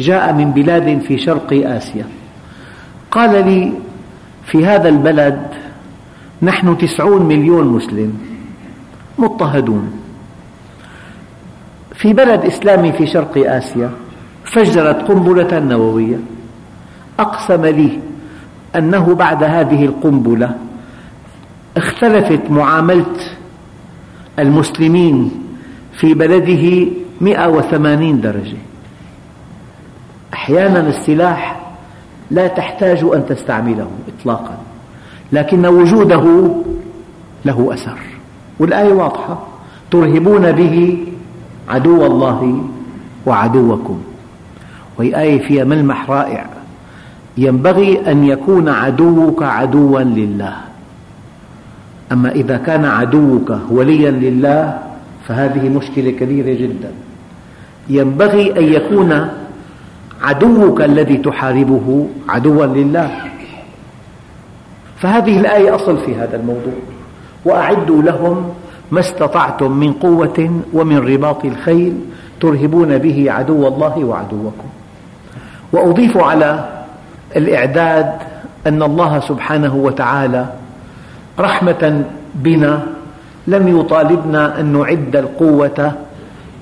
جاء 0.00 0.32
من 0.32 0.50
بلاد 0.50 1.00
في 1.00 1.18
شرق 1.18 1.52
آسيا. 1.52 2.04
قال 3.10 3.44
لي 3.48 3.72
في 4.46 4.66
هذا 4.66 4.88
البلد 4.88 5.46
نحن 6.42 6.78
تسعون 6.78 7.22
مليون 7.22 7.66
مسلم 7.66 8.18
مضطهدون. 9.18 9.92
في 11.94 12.12
بلد 12.12 12.44
إسلامي 12.44 12.92
في 12.92 13.06
شرق 13.06 13.32
آسيا 13.36 13.90
فجرت 14.44 15.08
قنبلة 15.08 15.58
نووية. 15.58 16.18
أقسم 17.22 17.66
لي 17.66 17.98
أنه 18.76 19.14
بعد 19.14 19.44
هذه 19.44 19.84
القنبلة 19.84 20.56
اختلفت 21.76 22.50
معاملة 22.50 23.16
المسلمين 24.38 25.30
في 26.00 26.14
بلده 26.14 26.86
180 27.20 28.20
درجة. 28.20 28.56
أحيانا 30.34 30.88
السلاح 30.88 31.60
لا 32.30 32.46
تحتاج 32.46 33.04
أن 33.14 33.26
تستعمله 33.28 33.90
إطلاقا 34.08 34.58
لكن 35.32 35.66
وجوده 35.66 36.54
له 37.44 37.74
أثر 37.74 37.98
والآية 38.58 38.92
واضحة 38.92 39.46
ترهبون 39.90 40.52
به 40.52 41.06
عدو 41.68 42.06
الله 42.06 42.68
وعدوكم. 43.26 44.02
وهي 44.98 45.20
آية 45.20 45.48
فيها 45.48 45.64
ملمح 45.64 46.10
رائع. 46.10 46.46
ينبغي 47.36 48.10
أن 48.12 48.24
يكون 48.24 48.68
عدوك 48.68 49.42
عدوا 49.42 50.00
لله. 50.00 50.56
أما 52.12 52.30
إذا 52.30 52.56
كان 52.56 52.84
عدوك 52.84 53.52
وليا 53.70 54.10
لله 54.10 54.78
فهذه 55.28 55.68
مشكلة 55.68 56.10
كبيرة 56.10 56.54
جدا. 56.60 56.92
ينبغي 57.88 58.58
أن 58.58 58.64
يكون 58.72 59.28
عدوك 60.22 60.80
الذي 60.80 61.16
تحاربه 61.16 62.06
عدوا 62.28 62.66
لله. 62.66 63.10
فهذه 64.96 65.40
الآية 65.40 65.74
أصل 65.74 65.98
في 65.98 66.14
هذا 66.14 66.36
الموضوع. 66.36 66.78
وأعدوا 67.44 68.02
لهم 68.02 68.54
ما 68.90 69.00
استطعتم 69.00 69.72
من 69.72 69.92
قوة 69.92 70.60
ومن 70.72 70.98
رباط 70.98 71.44
الخيل 71.44 71.94
ترهبون 72.40 72.98
به 72.98 73.32
عدو 73.32 73.68
الله 73.68 74.04
وعدوكم. 74.04 74.68
وأضيف 75.72 76.16
على 76.16 76.81
الإعداد 77.36 78.12
أن 78.66 78.82
الله 78.82 79.20
سبحانه 79.20 79.74
وتعالى 79.74 80.46
رحمة 81.38 82.04
بنا 82.34 82.82
لم 83.46 83.80
يطالبنا 83.80 84.60
أن 84.60 84.66
نعد 84.72 85.16
القوة 85.16 85.92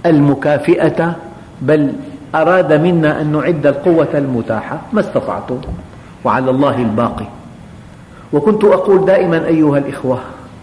المكافئة 0.07 1.17
بل 1.63 1.93
أراد 2.35 2.73
منا 2.73 3.21
أن 3.21 3.33
نعد 3.33 3.67
القوة 3.67 4.09
المتاحة. 4.15 4.81
ما 4.93 5.01
استطعتم 5.01 5.59
وعلى 6.25 6.51
الله 6.51 6.77
الباقي. 6.79 7.27
وكنت 8.33 8.65
أقول 8.65 9.05
دائما 9.05 9.47
أيها 9.47 9.79
الإخوة 9.79 10.19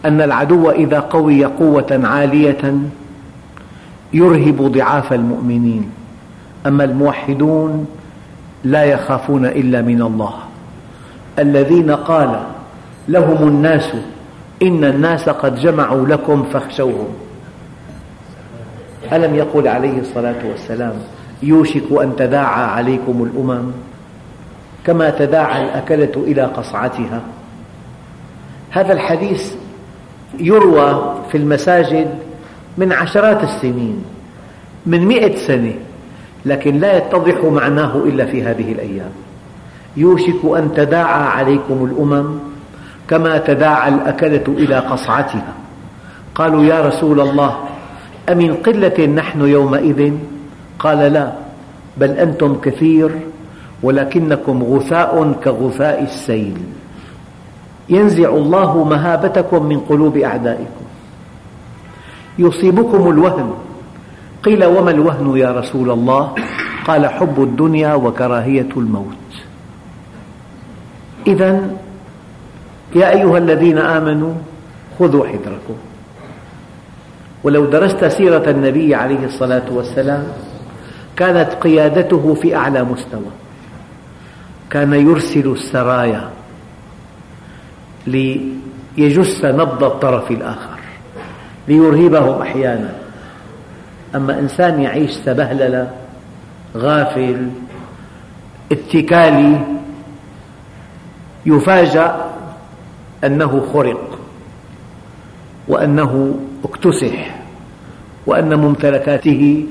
أن 0.06 0.22
العدو 0.22 0.72
إذا 0.72 1.00
قوي 1.00 1.46
قوة 1.46 2.02
عالية 2.04 2.74
يرهب 4.14 4.62
ضعاف 4.62 5.14
المؤمنين. 5.14 5.90
أما 6.68 6.84
الموحدون 6.84 7.86
لا 8.64 8.84
يخافون 8.84 9.46
إلا 9.46 9.82
من 9.82 10.02
الله. 10.02 10.34
الذين 11.40 11.92
قال 11.92 12.44
لهم 13.08 13.48
الناس 13.48 13.92
إن 14.62 14.84
الناس 14.84 15.30
قد 15.30 15.56
جمعوا 15.56 16.08
لكم 16.08 16.44
فاخشوهم. 16.44 17.08
ألم 19.14 19.36
يقل 19.36 19.68
عليه 19.68 20.00
الصلاة 20.00 20.48
والسلام 20.50 20.94
يوشك 21.44 21.92
أن 21.92 22.16
تداعى 22.18 22.64
عليكم 22.64 23.24
الأمم 23.24 23.72
كما 24.86 25.10
تداعى 25.10 25.66
الأكلة 25.66 26.12
إلى 26.16 26.42
قصعتها؟ 26.42 27.22
هذا 28.70 28.94
الحديث 28.94 29.54
يروى 30.40 31.16
في 31.32 31.38
المساجد 31.38 32.08
من 32.78 32.92
عشرات 32.92 33.44
السنين 33.44 34.04
من 34.86 35.06
مئة 35.06 35.36
سنة 35.36 35.74
لكن 36.48 36.80
لا 36.80 36.98
يتضح 36.98 37.44
معناه 37.44 37.96
إلا 37.96 38.26
في 38.26 38.44
هذه 38.44 38.72
الأيام. 38.72 39.12
يوشك 39.98 40.46
أن 40.46 40.72
تداعى 40.76 41.24
عليكم 41.24 41.86
الأمم 41.86 42.40
كما 43.08 43.38
تداعى 43.38 43.90
الأكلة 43.90 44.44
إلى 44.48 44.76
قصعتها. 44.76 45.54
قالوا 46.36 46.64
يا 46.64 46.82
رسول 46.82 47.20
الله 47.20 47.58
أمن 48.30 48.54
قلة 48.54 49.06
نحن 49.06 49.42
يومئذ؟ 49.42 50.14
قال 50.80 51.00
لا 51.14 51.34
بل 51.98 52.12
أنتم 52.12 52.56
كثير 52.62 53.12
ولكنكم 53.84 54.64
غثاء 54.64 55.34
كغثاء 55.44 56.04
السيل. 56.04 56.58
ينزع 57.90 58.30
الله 58.30 58.84
مهابتكم 58.84 59.66
من 59.66 59.80
قلوب 59.80 60.18
أعدائكم. 60.18 60.86
يصيبكم 62.40 63.10
الوهن 63.10 63.67
قيل 64.48 64.66
وما 64.66 64.92
الوهن 64.92 65.38
يا 65.38 65.52
رسول 65.52 65.92
الله؟ 65.92 66.36
قال 66.88 67.08
حب 67.08 67.44
الدنيا 67.44 67.94
وكراهية 67.94 68.72
الموت. 68.78 69.28
إذا 71.28 71.70
يا 72.96 73.12
أيها 73.12 73.38
الذين 73.38 73.78
آمنوا 73.78 74.34
خذوا 75.00 75.28
حذركم. 75.28 75.76
ولو 77.44 77.66
درست 77.66 78.06
سيرة 78.06 78.50
النبي 78.50 78.96
عليه 78.96 79.26
الصلاة 79.26 79.68
والسلام 79.72 80.24
كانت 81.16 81.54
قيادته 81.54 82.34
في 82.34 82.56
أعلى 82.56 82.84
مستوى. 82.84 83.32
كان 84.70 84.94
يرسل 84.94 85.52
السرايا 85.52 86.30
ليجس 88.08 89.46
نبض 89.46 89.84
الطرف 89.84 90.32
الآخر 90.32 90.80
ليرهبهم 91.68 92.42
أحيانا. 92.42 93.07
أما 94.16 94.40
إنسان 94.40 94.82
يعيش 94.82 95.12
سبهللة 95.12 95.92
غافل 96.78 97.50
اتكالي 98.72 99.60
يفاجأ 101.46 102.26
أنه 103.24 103.68
خرق 103.74 104.20
وأنه 105.68 106.40
اكتسح 106.64 107.36
وأن 108.26 108.56
ممتلكاته 108.56 109.66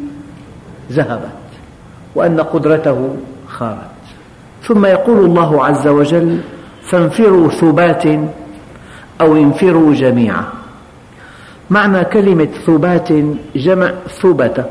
ذهبت 0.93 1.31
وأن 2.15 2.41
قدرته 2.41 3.17
خارت. 3.49 3.97
ثم 4.63 4.87
يقول 4.87 5.25
الله 5.25 5.65
عز 5.65 5.87
وجل 5.87 6.41
فانفروا 6.83 7.49
ثبات 7.49 8.07
أو 9.21 9.37
انفروا 9.37 9.95
جميعا. 9.95 10.56
معنى 11.71 12.05
كلمة 12.05 12.49
ثبات 12.67 13.09
جمع 13.57 13.93
ثبتة 14.23 14.65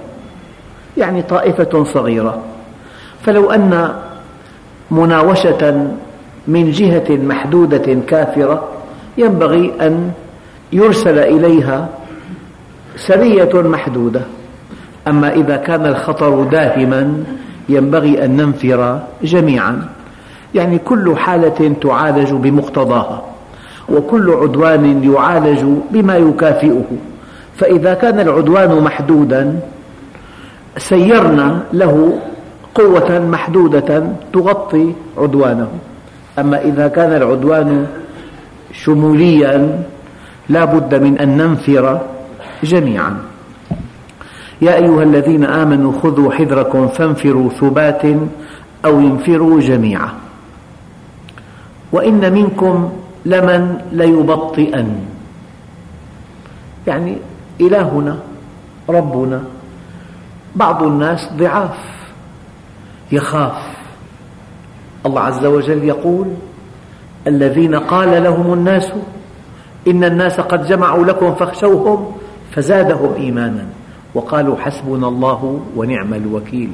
يعني 0.97 1.21
طائفة 1.21 1.83
صغيرة. 1.83 2.39
فلو 3.21 3.51
أن 3.51 3.93
مناوشة 4.91 5.87
من 6.47 6.71
جهة 6.71 7.09
محدودة 7.09 7.93
كافرة 8.07 8.69
ينبغي 9.17 9.73
أن 9.81 10.11
يرسل 10.73 11.19
إليها 11.19 11.89
سرية 12.95 13.61
محدودة. 13.61 14.21
أما 15.07 15.33
إذا 15.33 15.55
كان 15.55 15.85
الخطر 15.85 16.43
داهما 16.43 17.23
ينبغي 17.69 18.25
أن 18.25 18.37
ننفر 18.37 18.99
جميعا. 19.23 19.89
يعني 20.55 20.77
كل 20.77 21.17
حالة 21.17 21.75
تعالج 21.81 22.31
بمقتضاها. 22.33 23.34
وكل 23.89 24.31
عدوان 24.31 25.03
يعالج 25.03 25.63
بما 25.91 26.15
يكافئه. 26.17 26.85
فإذا 27.57 27.93
كان 27.93 28.19
العدوان 28.19 28.81
محدودا 28.83 29.59
سيرنا 30.77 31.63
له 31.73 32.19
قوة 32.75 33.19
محدودة 33.19 34.03
تغطي 34.33 34.93
عدوانه. 35.17 35.67
أما 36.39 36.61
إذا 36.61 36.87
كان 36.87 37.13
العدوان 37.13 37.87
شموليا 38.73 39.83
لا 40.49 40.65
بد 40.65 40.95
من 40.95 41.17
أن 41.17 41.37
ننفر 41.37 42.01
جميعا. 42.63 43.17
يا 44.61 44.75
أيها 44.75 45.03
الذين 45.03 45.45
آمنوا 45.45 45.91
خذوا 46.03 46.31
حذركم 46.31 46.87
فانفروا 46.87 47.49
ثبات 47.49 48.03
أو 48.85 48.99
انفروا 48.99 49.59
جميعا. 49.59 50.09
وإن 51.91 52.33
منكم 52.33 52.89
لمن 53.25 53.77
ليبطئن. 53.91 55.05
يعني 56.87 57.17
إلهنا 57.61 58.19
ربنا 58.89 59.43
بعض 60.55 60.83
الناس 60.83 61.29
ضعاف 61.37 61.77
يخاف. 63.11 63.75
الله 65.05 65.21
عز 65.21 65.45
وجل 65.45 65.83
يقول 65.83 66.27
الذين 67.27 67.75
قال 67.75 68.23
لهم 68.23 68.53
الناس 68.53 68.91
إن 69.87 70.03
الناس 70.03 70.39
قد 70.39 70.67
جمعوا 70.67 71.05
لكم 71.05 71.35
فاخشوهم 71.35 72.11
فزادهم 72.51 73.13
إيمانا. 73.13 73.65
وقالوا 74.13 74.57
حسبنا 74.57 75.07
الله 75.07 75.61
ونعم 75.75 76.13
الوكيل. 76.13 76.69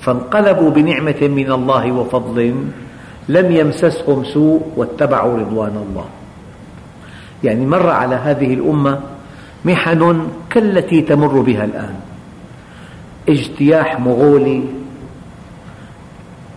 فانقلبوا 0.00 0.70
بنعمة 0.70 1.20
من 1.22 1.52
الله 1.52 1.92
وفضل 1.92 2.54
لم 3.28 3.52
يمسسهم 3.52 4.24
سوء 4.24 4.62
واتبعوا 4.76 5.38
رضوان 5.38 5.84
الله. 5.88 6.04
يعني 7.44 7.66
مر 7.66 7.90
على 7.90 8.14
هذه 8.14 8.54
الأمة 8.54 9.00
محن 9.64 10.26
كالتي 10.50 11.00
تمر 11.00 11.40
بها 11.40 11.64
الآن. 11.64 11.94
اجتياح 13.28 14.00
مغولي 14.00 14.64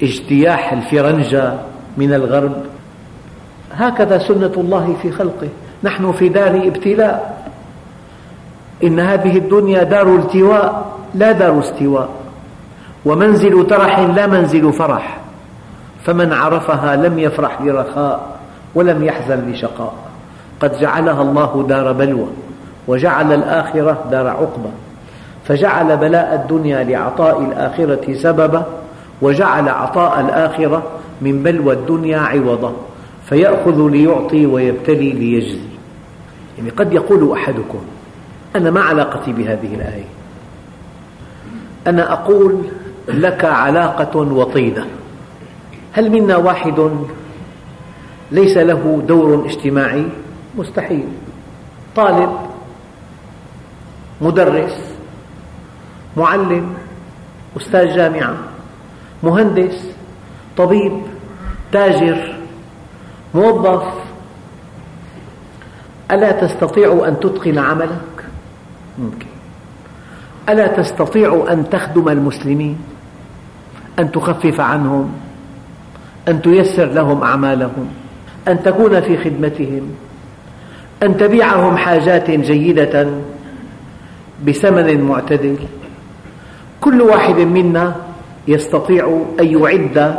اجتياح 0.04 0.74
الفرنجة 0.74 1.54
من 1.98 2.14
الغرب. 2.14 2.54
هكذا 3.72 4.18
سنة 4.18 4.54
الله 4.58 4.96
في 5.02 5.12
خلقه. 5.12 5.50
نحن 5.84 6.12
في 6.12 6.30
دار 6.30 6.68
ابتلاء. 6.68 7.48
إن 8.84 9.00
هذه 9.00 9.38
الدنيا 9.38 9.84
دار 9.84 10.16
التواء 10.16 10.98
لا 11.16 11.32
دار 11.32 11.60
استواء. 11.60 12.10
ومنزل 13.06 13.68
ترح 13.68 14.00
لا 14.00 14.28
منزل 14.28 14.74
فرح. 14.74 15.18
فمن 16.06 16.34
عرفها 16.34 16.96
لم 16.96 17.20
يفرح 17.20 17.62
لرخاء 17.62 18.40
ولم 18.76 19.04
يحزن 19.04 19.52
لشقاء. 19.52 19.94
قد 20.60 20.80
جعلها 20.80 21.22
الله 21.22 21.66
دار 21.70 21.92
بلوى 21.92 22.28
وجعل 22.88 23.34
الآخرة 23.34 24.06
دار 24.12 24.28
عقبة 24.28 24.70
فجعل 25.46 25.98
بلاء 25.98 26.36
الدنيا 26.36 26.84
لعطاء 26.84 27.42
الآخرة 27.42 28.14
سببا 28.14 28.66
وجعل 29.22 29.70
عطاء 29.70 30.20
الآخرة 30.20 30.84
من 31.22 31.44
بلوى 31.44 31.74
الدنيا 31.74 32.20
عوضا. 32.20 32.74
فيأخذ 33.30 33.90
ليعطي 33.90 34.46
ويبتلي 34.46 35.12
ليجزي. 35.12 35.60
يعني 36.58 36.70
قد 36.70 36.94
يقول 36.94 37.32
أحدكم 37.32 37.80
أنا 38.56 38.72
ما 38.72 38.82
علاقتي 38.82 39.34
بهذه 39.34 39.76
الآية؟ 39.76 40.06
أنا 41.88 42.14
أقول 42.14 42.62
لك 43.08 43.46
علاقة 43.46 44.18
وطيدة. 44.20 44.86
هل 45.94 46.12
منا 46.12 46.38
واحد 46.38 46.90
ليس 48.32 48.58
له 48.58 49.04
دور 49.08 49.46
اجتماعي 49.46 50.06
مستحيل 50.58 51.08
طالب 51.96 52.30
مدرس 54.22 54.80
معلم 56.18 56.74
أستاذ 57.58 57.96
جامعة 57.96 58.36
مهندس 59.24 59.88
طبيب 60.58 61.02
تاجر 61.72 62.36
موظف 63.34 63.84
ألا 66.12 66.32
تستطيع 66.32 67.06
أن 67.08 67.20
تتقن 67.20 67.58
عملك؟ 67.58 68.26
ممكن 69.00 69.26
ألا 70.50 70.68
تستطيع 70.68 71.46
أن 71.52 71.70
تخدم 71.70 72.10
المسلمين؟ 72.10 72.78
أن 74.00 74.12
تخفف 74.12 74.60
عنهم؟ 74.60 75.12
أن 76.28 76.42
تيسر 76.42 76.86
لهم 76.86 77.22
أعمالهم؟ 77.24 77.88
أن 78.48 78.64
تكون 78.64 79.02
في 79.02 79.18
خدمتهم؟ 79.18 79.82
أن 81.04 81.18
تبيعهم 81.18 81.78
حاجات 81.78 82.32
جيدة 82.32 83.08
بثمن 84.48 85.02
معتدل؟ 85.02 85.58
كل 86.82 87.02
واحد 87.02 87.36
منا 87.36 87.96
يستطيع 88.48 89.22
أن 89.40 89.48
يعد 89.48 90.16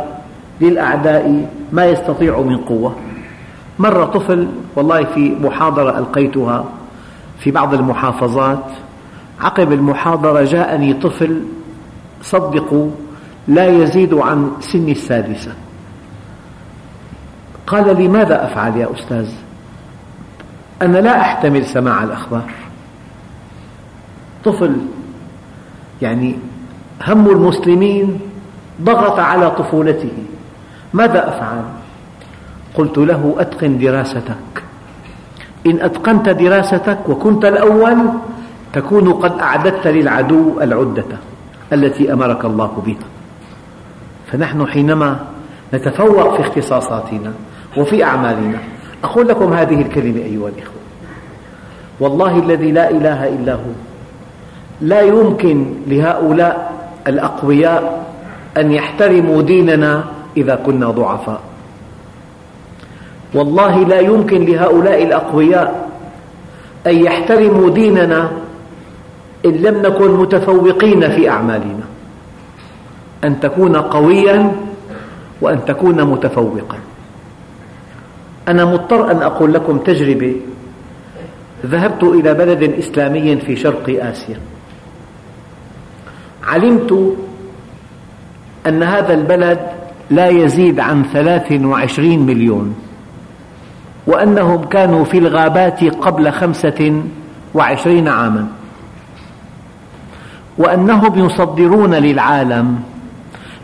للأعداء 0.61 1.45
ما 1.71 1.85
يستطيع 1.85 2.39
من 2.39 2.57
قوة 2.57 2.95
مر 3.79 4.05
طفل 4.05 4.47
والله 4.75 5.03
في 5.03 5.35
محاضرة 5.41 5.99
ألقيتها 5.99 6.65
في 7.39 7.51
بعض 7.51 7.73
المحافظات 7.73 8.63
عقب 9.41 9.71
المحاضرة 9.71 10.43
جاءني 10.43 10.93
طفل 10.93 11.41
صدقوا 12.21 12.89
لا 13.47 13.67
يزيد 13.67 14.13
عن 14.13 14.51
سن 14.59 14.89
السادسة 14.89 15.51
قال 17.67 17.97
لي 17.97 18.07
ماذا 18.07 18.45
أفعل 18.45 18.77
يا 18.77 18.87
أستاذ؟ 18.93 19.29
أنا 20.81 20.97
لا 20.97 21.21
أحتمل 21.21 21.65
سماع 21.65 22.03
الأخبار. 22.03 22.51
طفل 24.45 24.77
يعني 26.01 26.35
هم 27.07 27.29
المسلمين 27.29 28.19
ضغط 28.81 29.19
على 29.19 29.51
طفولته. 29.51 30.13
ماذا 30.93 31.29
أفعل؟ 31.29 31.63
قلت 32.75 32.97
له 32.97 33.35
أتقن 33.37 33.77
دراستك. 33.77 34.63
إن 35.67 35.81
أتقنت 35.81 36.29
دراستك 36.29 37.09
وكنت 37.09 37.45
الأول 37.45 37.97
تكون 38.73 39.13
قد 39.13 39.39
أعددت 39.39 39.87
للعدو 39.87 40.61
العدة 40.61 41.05
التي 41.73 42.13
أمرك 42.13 42.45
الله 42.45 42.83
بها. 42.85 43.07
فنحن 44.31 44.67
حينما 44.67 45.19
نتفوق 45.73 46.35
في 46.35 46.41
اختصاصاتنا 46.41 47.33
وفي 47.77 48.03
أعمالنا. 48.03 48.57
أقول 49.03 49.27
لكم 49.27 49.53
هذه 49.53 49.81
الكلمة 49.81 50.19
أيها 50.19 50.49
الإخوة. 50.49 50.81
والله 51.99 52.39
الذي 52.39 52.71
لا 52.71 52.89
إله 52.89 53.27
إلا 53.27 53.53
هو. 53.53 53.73
لا 54.81 55.01
يمكن 55.01 55.73
لهؤلاء 55.87 56.73
الأقوياء 57.07 58.05
أن 58.57 58.71
يحترموا 58.71 59.41
ديننا 59.41 60.03
إذا 60.37 60.55
كنا 60.55 60.89
ضعفاء. 60.89 61.41
والله 63.33 63.83
لا 63.83 63.99
يمكن 63.99 64.45
لهؤلاء 64.45 65.03
الأقوياء 65.03 65.89
أن 66.87 66.95
يحترموا 66.95 67.69
ديننا 67.69 68.31
إن 69.45 69.51
لم 69.51 69.81
نكن 69.81 70.11
متفوقين 70.11 71.09
في 71.09 71.29
أعمالنا. 71.29 71.85
أن 73.23 73.39
تكون 73.39 73.75
قويا 73.75 74.51
وأن 75.41 75.65
تكون 75.65 76.03
متفوقا. 76.03 76.77
أنا 78.47 78.65
مضطر 78.65 79.11
أن 79.11 79.21
أقول 79.21 79.53
لكم 79.53 79.77
تجربة. 79.77 80.35
ذهبت 81.65 82.03
إلى 82.03 82.33
بلد 82.33 82.63
إسلامي 82.63 83.37
في 83.37 83.55
شرق 83.55 84.05
آسيا. 84.05 84.39
علمت 86.43 87.15
أن 88.67 88.83
هذا 88.83 89.13
البلد 89.13 89.59
لا 90.09 90.27
يزيد 90.27 90.79
عن 90.79 91.03
ثلاث 91.03 91.51
وعشرين 91.51 92.25
مليون 92.25 92.75
وأنهم 94.07 94.63
كانوا 94.63 95.03
في 95.03 95.17
الغابات 95.17 95.83
قبل 95.83 96.31
خمسة 96.31 97.03
وعشرين 97.53 98.07
عاما 98.07 98.47
وأنهم 100.57 101.25
يصدرون 101.25 101.93
للعالم 101.93 102.79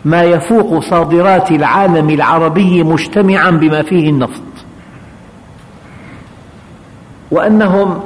ما 0.06 0.24
يفوق 0.24 0.80
صادرات 0.80 1.52
العالم 1.52 2.10
العربي 2.10 2.84
مجتمعا 2.84 3.52
بما 3.52 3.84
فيه 3.84 4.10
النفط. 4.10 4.42
وأنهم 7.32 8.00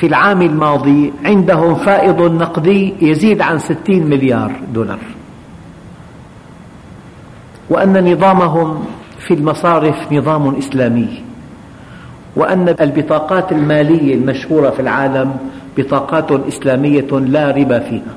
في 0.00 0.06
العام 0.06 0.42
الماضي 0.42 1.12
عندهم 1.24 1.74
فائض 1.74 2.22
نقدي 2.22 2.94
يزيد 3.02 3.40
عن 3.40 3.58
ستين 3.58 4.06
مليار 4.06 4.52
دولار. 4.74 4.98
وأن 7.70 8.12
نظامهم 8.12 8.84
في 9.18 9.34
المصارف 9.34 10.12
نظام 10.12 10.54
إسلامي. 10.54 11.22
وأن 12.36 12.74
البطاقات 12.80 13.52
المالية 13.52 14.14
المشهورة 14.14 14.70
في 14.70 14.80
العالم 14.80 15.36
بطاقات 15.76 16.32
إسلامية 16.32 17.10
لا 17.10 17.50
ربا 17.50 17.78
فيها. 17.78 18.14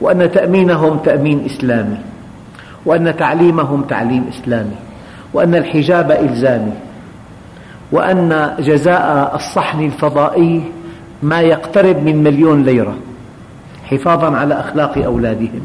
وأن 0.00 0.30
تأمينهم 0.30 0.98
تأمين 0.98 1.44
إسلامي. 1.44 1.98
وأن 2.86 3.16
تعليمهم 3.16 3.82
تعليم 3.82 4.24
إسلامي. 4.28 4.76
وأن 5.32 5.54
الحجاب 5.54 6.10
إلزامي. 6.10 6.72
وأن 7.94 8.54
جزاء 8.58 9.32
الصحن 9.34 9.84
الفضائي 9.84 10.62
ما 11.22 11.40
يقترب 11.40 12.02
من 12.02 12.22
مليون 12.22 12.62
ليرة 12.62 12.94
حفاظا 13.84 14.36
على 14.36 14.54
أخلاق 14.60 14.98
أولادهم. 14.98 15.60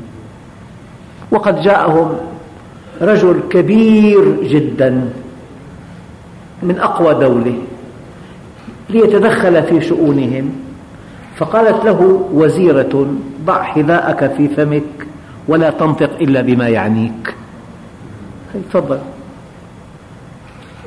وقد 1.31 1.61
جاءهم 1.61 2.17
رجل 3.01 3.39
كبير 3.49 4.43
جدا 4.43 5.09
من 6.63 6.79
أقوى 6.79 7.13
دولة 7.13 7.57
ليتدخل 8.89 9.63
في 9.63 9.81
شؤونهم 9.81 10.51
فقالت 11.35 11.85
له 11.85 12.29
وزيرة 12.33 13.13
ضع 13.45 13.63
حذاءك 13.63 14.31
في 14.37 14.47
فمك 14.47 15.07
ولا 15.47 15.69
تنطق 15.69 16.11
إلا 16.21 16.41
بما 16.41 16.67
يعنيك. 16.67 17.33
تفضل؟ 18.69 18.99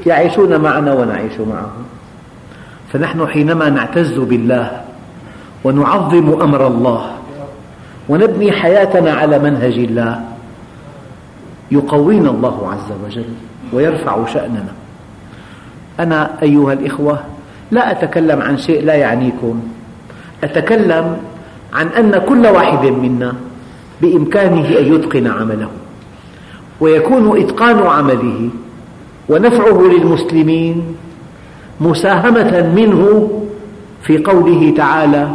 يعيشون 0.06 0.60
معنا 0.60 0.92
ونعيش 0.92 1.40
معهم. 1.40 1.84
فنحن 2.92 3.26
حينما 3.26 3.70
نعتز 3.70 4.18
بالله 4.18 4.80
ونعظم 5.64 6.40
أمر 6.42 6.66
الله 6.66 7.10
ونبني 8.08 8.52
حياتنا 8.52 9.12
على 9.12 9.38
منهج 9.38 9.78
الله 9.78 10.20
يقوينا 11.70 12.30
الله 12.30 12.72
عز 12.72 12.92
وجل 13.06 13.34
ويرفع 13.72 14.26
شأننا. 14.26 14.72
أنا 16.00 16.30
أيها 16.42 16.72
الإخوة 16.72 17.20
لا 17.70 17.90
أتكلم 17.90 18.42
عن 18.42 18.58
شيء 18.58 18.84
لا 18.84 18.94
يعنيكم. 18.94 19.62
أتكلم 20.44 21.16
عن 21.74 21.86
أن 21.86 22.18
كل 22.28 22.46
واحد 22.46 22.86
منا 22.86 23.34
بإمكانه 24.00 24.78
أن 24.78 24.94
يتقن 24.94 25.26
عمله 25.26 25.68
ويكون 26.80 27.40
إتقان 27.40 27.78
عمله 27.78 28.50
ونفعه 29.32 29.82
للمسلمين 29.82 30.82
مساهمة 31.80 32.72
منه 32.76 33.30
في 34.02 34.18
قوله 34.18 34.74
تعالى 34.76 35.30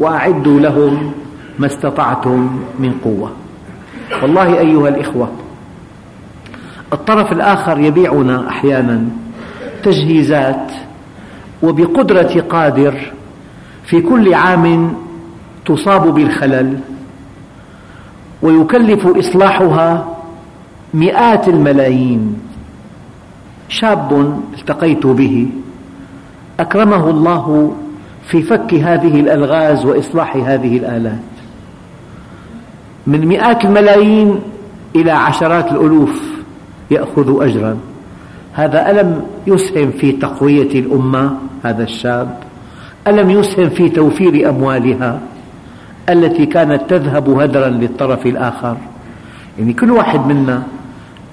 وأعدوا 0.00 0.60
لهم 0.60 1.12
ما 1.58 1.66
استطعتم 1.66 2.50
من 2.78 2.92
قوة. 3.04 3.30
والله 4.22 4.58
أيها 4.58 4.88
الإخوة 4.88 5.28
الطرف 6.92 7.32
الآخر 7.32 7.78
يبيعنا 7.78 8.48
أحيانا 8.48 9.04
تجهيزات 9.82 10.72
وبقدرة 11.62 12.40
قادر 12.40 13.12
في 13.84 14.00
كل 14.00 14.34
عام 14.34 14.94
تصاب 15.66 16.14
بالخلل 16.14 16.78
ويكلف 18.42 19.06
إصلاحها 19.06 20.16
مئات 20.94 21.48
الملايين. 21.48 22.49
شاب 23.70 24.40
التقيت 24.58 25.06
به. 25.06 25.48
أكرمه 26.60 27.10
الله 27.10 27.76
في 28.28 28.42
فك 28.42 28.74
هذه 28.74 29.20
الألغاز 29.20 29.84
وإصلاح 29.84 30.36
هذه 30.36 30.76
الآلات. 30.76 31.30
من 33.06 33.26
مئات 33.26 33.64
الملايين 33.64 34.40
إلى 34.96 35.10
عشرات 35.10 35.72
الألوف 35.72 36.20
يأخذ 36.90 37.42
أجرا. 37.42 37.78
هذا 38.52 38.90
ألم 38.90 39.22
يسهم 39.46 39.90
في 39.90 40.12
تقوية 40.12 40.80
الأمة 40.80 41.36
هذا 41.62 41.82
الشاب. 41.82 42.36
ألم 43.06 43.30
يسهم 43.30 43.68
في 43.68 43.88
توفير 43.88 44.48
أموالها 44.48 45.20
التي 46.08 46.46
كانت 46.46 46.82
تذهب 46.88 47.28
هدرا 47.40 47.68
للطرف 47.68 48.26
الآخر. 48.26 48.76
يعني 49.58 49.72
كل 49.72 49.90
واحد 49.90 50.26
منا 50.26 50.62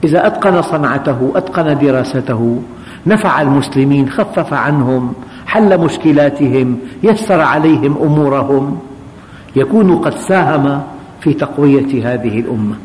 إذا 0.04 0.28
أتقن 0.28 0.62
صنعته 0.62 1.32
أتقن 1.36 1.78
دراسته 1.78 2.62
نفع 3.08 3.42
المسلمين 3.42 4.10
خفف 4.10 4.54
عنهم 4.54 5.14
حل 5.46 5.78
مشكلاتهم 5.82 6.78
يسر 7.04 7.42
عليهم 7.42 7.98
أمورهم 8.02 8.80
يكون 9.56 9.96
قد 9.96 10.14
ساهم 10.18 10.82
في 11.22 11.34
تقوية 11.34 12.14
هذه 12.14 12.40
الأمة. 12.40 12.76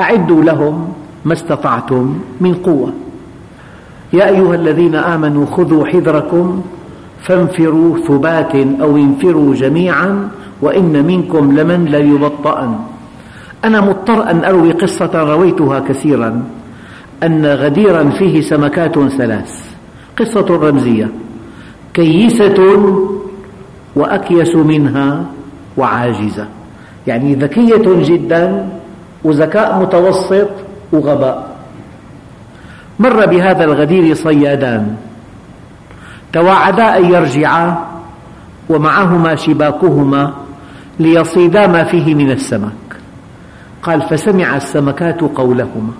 أعدوا 0.00 0.42
لهم 0.44 0.92
ما 1.24 1.32
استطعتم 1.32 2.18
من 2.40 2.54
قوة. 2.54 2.92
يا 4.12 4.28
أيها 4.28 4.54
الذين 4.54 4.94
آمنوا 4.94 5.46
خذوا 5.46 5.86
حذركم 5.86 6.62
فانفروا 7.22 7.98
ثبات 7.98 8.54
أو 8.54 8.96
انفروا 8.96 9.54
جميعا 9.54 10.28
وإن 10.62 11.06
منكم 11.06 11.58
لمن 11.58 11.84
ليبطأن. 11.84 12.78
أنا 13.64 13.80
مضطر 13.80 14.30
أن 14.30 14.44
أروي 14.44 14.72
قصة 14.72 15.10
رويتها 15.14 15.78
كثيرا 15.80 16.44
أن 17.22 17.46
غديرا 17.46 18.10
فيه 18.10 18.40
سمكات 18.40 18.98
ثلاث 18.98 19.64
قصة 20.18 20.46
رمزية 20.50 21.08
كيسة 21.94 22.58
وأكيس 23.96 24.54
منها 24.56 25.24
وعاجزة. 25.76 26.46
يعني 27.06 27.34
ذكية 27.34 27.84
جدا 27.86 28.68
وذكاء 29.24 29.80
متوسط 29.80 30.48
وغباء. 30.92 31.56
مر 32.98 33.26
بهذا 33.26 33.64
الغدير 33.64 34.14
صيادان. 34.14 34.96
تواعدا 36.32 36.98
أن 36.98 37.04
يرجعا 37.04 37.86
ومعهما 38.68 39.34
شباكهما 39.36 40.32
ليصيدا 41.00 41.66
ما 41.66 41.84
فيه 41.84 42.14
من 42.14 42.30
السمك 42.30 42.85
قال 43.86 44.02
فسمع 44.02 44.56
السمكات 44.56 45.20
قولهما. 45.20 45.92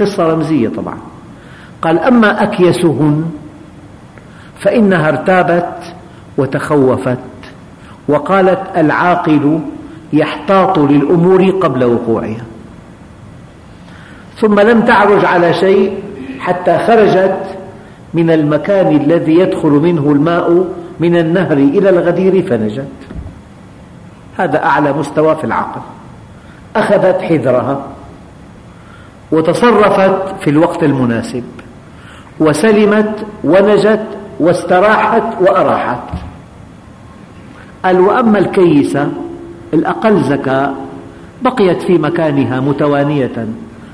قصة 0.00 0.32
رمزية 0.32 0.68
طبعا. 0.68 0.98
قال 1.82 1.98
أما 1.98 2.42
أكيسهن 2.42 3.24
فإنها 4.60 5.08
ارتابت 5.08 5.94
وتخوفت 6.38 7.18
وقالت 8.08 8.60
العاقل 8.76 9.60
يحتاط 10.12 10.78
للأمور 10.78 11.50
قبل 11.50 11.84
وقوعها. 11.84 12.44
ثم 14.40 14.60
لم 14.60 14.80
تعرج 14.80 15.24
على 15.24 15.54
شيء 15.54 16.02
حتى 16.38 16.78
خرجت 16.78 17.44
من 18.14 18.30
المكان 18.30 18.96
الذي 18.96 19.38
يدخل 19.38 19.70
منه 19.70 20.12
الماء 20.12 20.64
من 21.00 21.16
النهر 21.16 21.52
إلى 21.52 21.90
الغدير 21.90 22.48
فنجت. 22.48 22.88
هذا 24.36 24.64
أعلى 24.64 24.92
مستوى 24.92 25.36
في 25.36 25.44
العقل. 25.44 25.80
أخذت 26.78 27.20
حذرها 27.20 27.86
وتصرفت 29.32 30.34
في 30.40 30.50
الوقت 30.50 30.82
المناسب 30.82 31.44
وسلمت 32.40 33.26
ونجت 33.44 34.06
واستراحت 34.40 35.22
وأراحت. 35.40 36.02
قال 37.84 38.00
وأما 38.00 38.38
الكيسة 38.38 39.08
الأقل 39.74 40.16
ذكاء 40.16 40.74
بقيت 41.42 41.82
في 41.82 41.98
مكانها 41.98 42.60
متوانية 42.60 43.48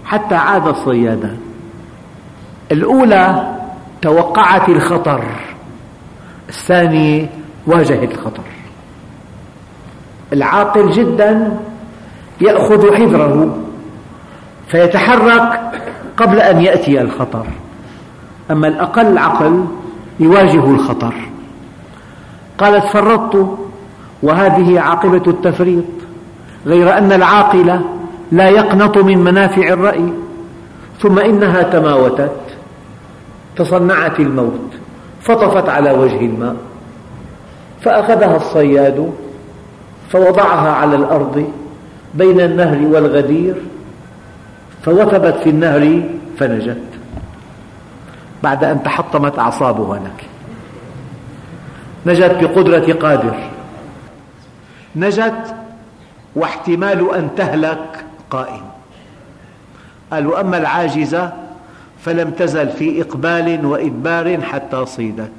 حتى 0.05 0.35
عاد 0.35 0.67
الصيادان 0.67 1.37
الأولى 2.73 3.57
توقعت 4.03 4.69
الخطر 4.69 5.25
الثانية 6.49 7.27
واجهت 7.67 8.13
الخطر. 8.13 8.43
العاقل 10.33 10.91
جدا 10.91 11.59
يأخذ 12.43 12.95
حذره 12.95 13.59
فيتحرك 14.69 15.61
قبل 16.17 16.41
أن 16.41 16.61
يأتي 16.61 17.01
الخطر. 17.01 17.47
أما 18.51 18.69
الأقل 18.69 19.19
عقل 19.19 19.65
يواجه 20.21 20.71
الخطر. 20.71 21.15
قالت 22.59 22.87
فرطت 22.87 23.59
وهذه 24.23 24.81
عاقبة 24.81 25.23
التفريط 25.27 25.85
غير 26.67 26.99
أن 26.99 27.13
العاقل 27.13 27.81
لا 28.33 28.49
يقنط 28.49 28.99
من 28.99 29.19
منافع 29.19 29.69
الرأي 29.69 30.13
ثم 31.01 31.19
إنها 31.19 31.63
تماوتت 31.63 32.37
تصنعت 33.57 34.21
الموت 34.21 34.71
فطفت 35.23 35.69
على 35.69 35.93
وجه 35.93 36.21
الماء 36.21 36.57
فأخذها 37.81 38.37
الصياد 38.37 39.13
فوضعها 40.11 40.73
على 40.73 40.97
الأرض 40.97 41.53
بين 42.15 42.41
النهر 42.41 42.79
والغدير 42.79 43.55
فوثبت 44.85 45.35
في 45.43 45.51
النهر 45.51 46.03
فنجت. 46.39 46.83
بعد 48.43 48.65
أن 48.65 48.83
تحطمت 48.83 49.39
أعصابها 49.39 49.99
لك 49.99 50.25
نجت 52.07 52.45
بقدرة 52.45 52.93
قادر. 52.93 53.51
نجت 54.97 55.55
واحتمال 56.37 57.15
أن 57.15 57.29
تهلك 57.37 58.05
قائم. 58.31 58.63
قال 60.11 60.27
وأما 60.27 60.59
العاجزة 60.59 61.33
فلم 62.05 62.31
تزل 62.31 62.69
في 62.69 63.03
إقبال 63.03 63.67
وإدبار 63.67 64.41
حتى 64.41 64.87
صيدت. 64.87 65.33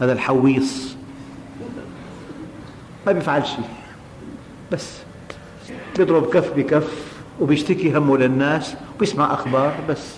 هذا 0.00 0.12
الحويص. 0.12 0.96
ما 3.06 3.12
بيفعل 3.12 3.46
شيء. 3.46 3.64
بس. 4.72 5.05
بيضرب 5.96 6.26
كف 6.26 6.52
بكف 6.56 7.16
وبيشتكي 7.40 7.98
همه 7.98 8.18
للناس 8.18 8.74
وبيسمع 8.96 9.34
أخبار 9.34 9.72
بس. 9.88 10.14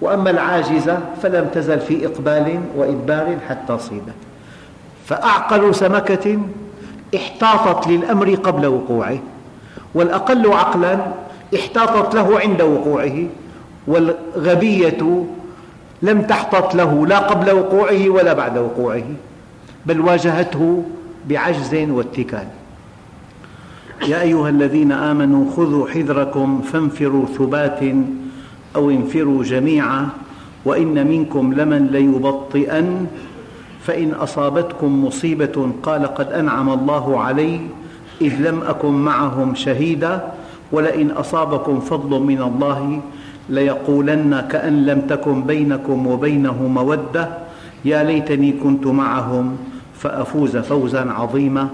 وأما 0.00 0.30
العاجزة 0.30 0.98
فلم 1.22 1.48
تزل 1.54 1.80
في 1.80 2.06
إقبال 2.06 2.60
وإدبار 2.76 3.38
حتى 3.48 3.78
صيدت 3.78 4.14
فأعقل 5.06 5.74
سمكة 5.74 6.38
احتاطت 7.16 7.88
للأمر 7.88 8.34
قبل 8.34 8.66
وقوعه 8.66 9.18
والأقل 9.94 10.52
عقلا 10.52 10.98
احتاطت 11.54 12.14
له 12.14 12.40
عند 12.40 12.62
وقوعه 12.62 13.26
والغبية 13.86 15.24
لم 16.02 16.22
تحتط 16.22 16.74
له 16.74 17.06
لا 17.06 17.18
قبل 17.18 17.50
وقوعه 17.50 18.08
ولا 18.08 18.32
بعد 18.32 18.58
وقوعه 18.58 19.04
بل 19.86 20.00
واجهته 20.00 20.84
بعجز 21.28 21.74
واتكال. 21.74 22.48
يا 24.06 24.22
أيها 24.22 24.48
الذين 24.48 24.92
آمنوا 24.92 25.50
خذوا 25.56 25.88
حذركم 25.88 26.60
فانفروا 26.60 27.26
ثبات 27.26 27.80
أو 28.76 28.90
انفروا 28.90 29.42
جميعا 29.44 30.08
وإن 30.64 31.06
منكم 31.06 31.54
لمن 31.54 31.86
ليبطئن 31.86 33.06
فإن 33.82 34.10
أصابتكم 34.10 35.04
مصيبة 35.04 35.70
قال 35.82 36.06
قد 36.06 36.32
أنعم 36.32 36.70
الله 36.70 37.20
علي 37.20 37.60
إذ 38.20 38.48
لم 38.48 38.62
أكن 38.62 38.92
معهم 38.92 39.54
شهيدا 39.54 40.32
ولئن 40.72 41.10
أصابكم 41.10 41.80
فضل 41.80 42.20
من 42.20 42.42
الله 42.42 43.00
ليقولن 43.48 44.46
كأن 44.50 44.86
لم 44.86 45.00
تكن 45.00 45.42
بينكم 45.42 46.06
وبينه 46.06 46.62
مودة 46.62 47.28
يا 47.84 48.02
ليتني 48.02 48.52
كنت 48.52 48.86
معهم 48.86 49.56
فأفوز 49.94 50.56
فوزا 50.56 51.10
عظيما. 51.10 51.68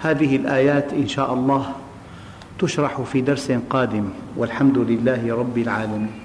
هذه 0.00 0.36
الآيات 0.36 0.92
إن 0.92 1.08
شاء 1.08 1.34
الله 1.34 1.72
تشرح 2.58 3.00
في 3.00 3.20
درس 3.20 3.52
قادم 3.70 4.04
والحمد 4.36 4.78
لله 4.78 5.34
رب 5.34 5.58
العالمين. 5.58 6.19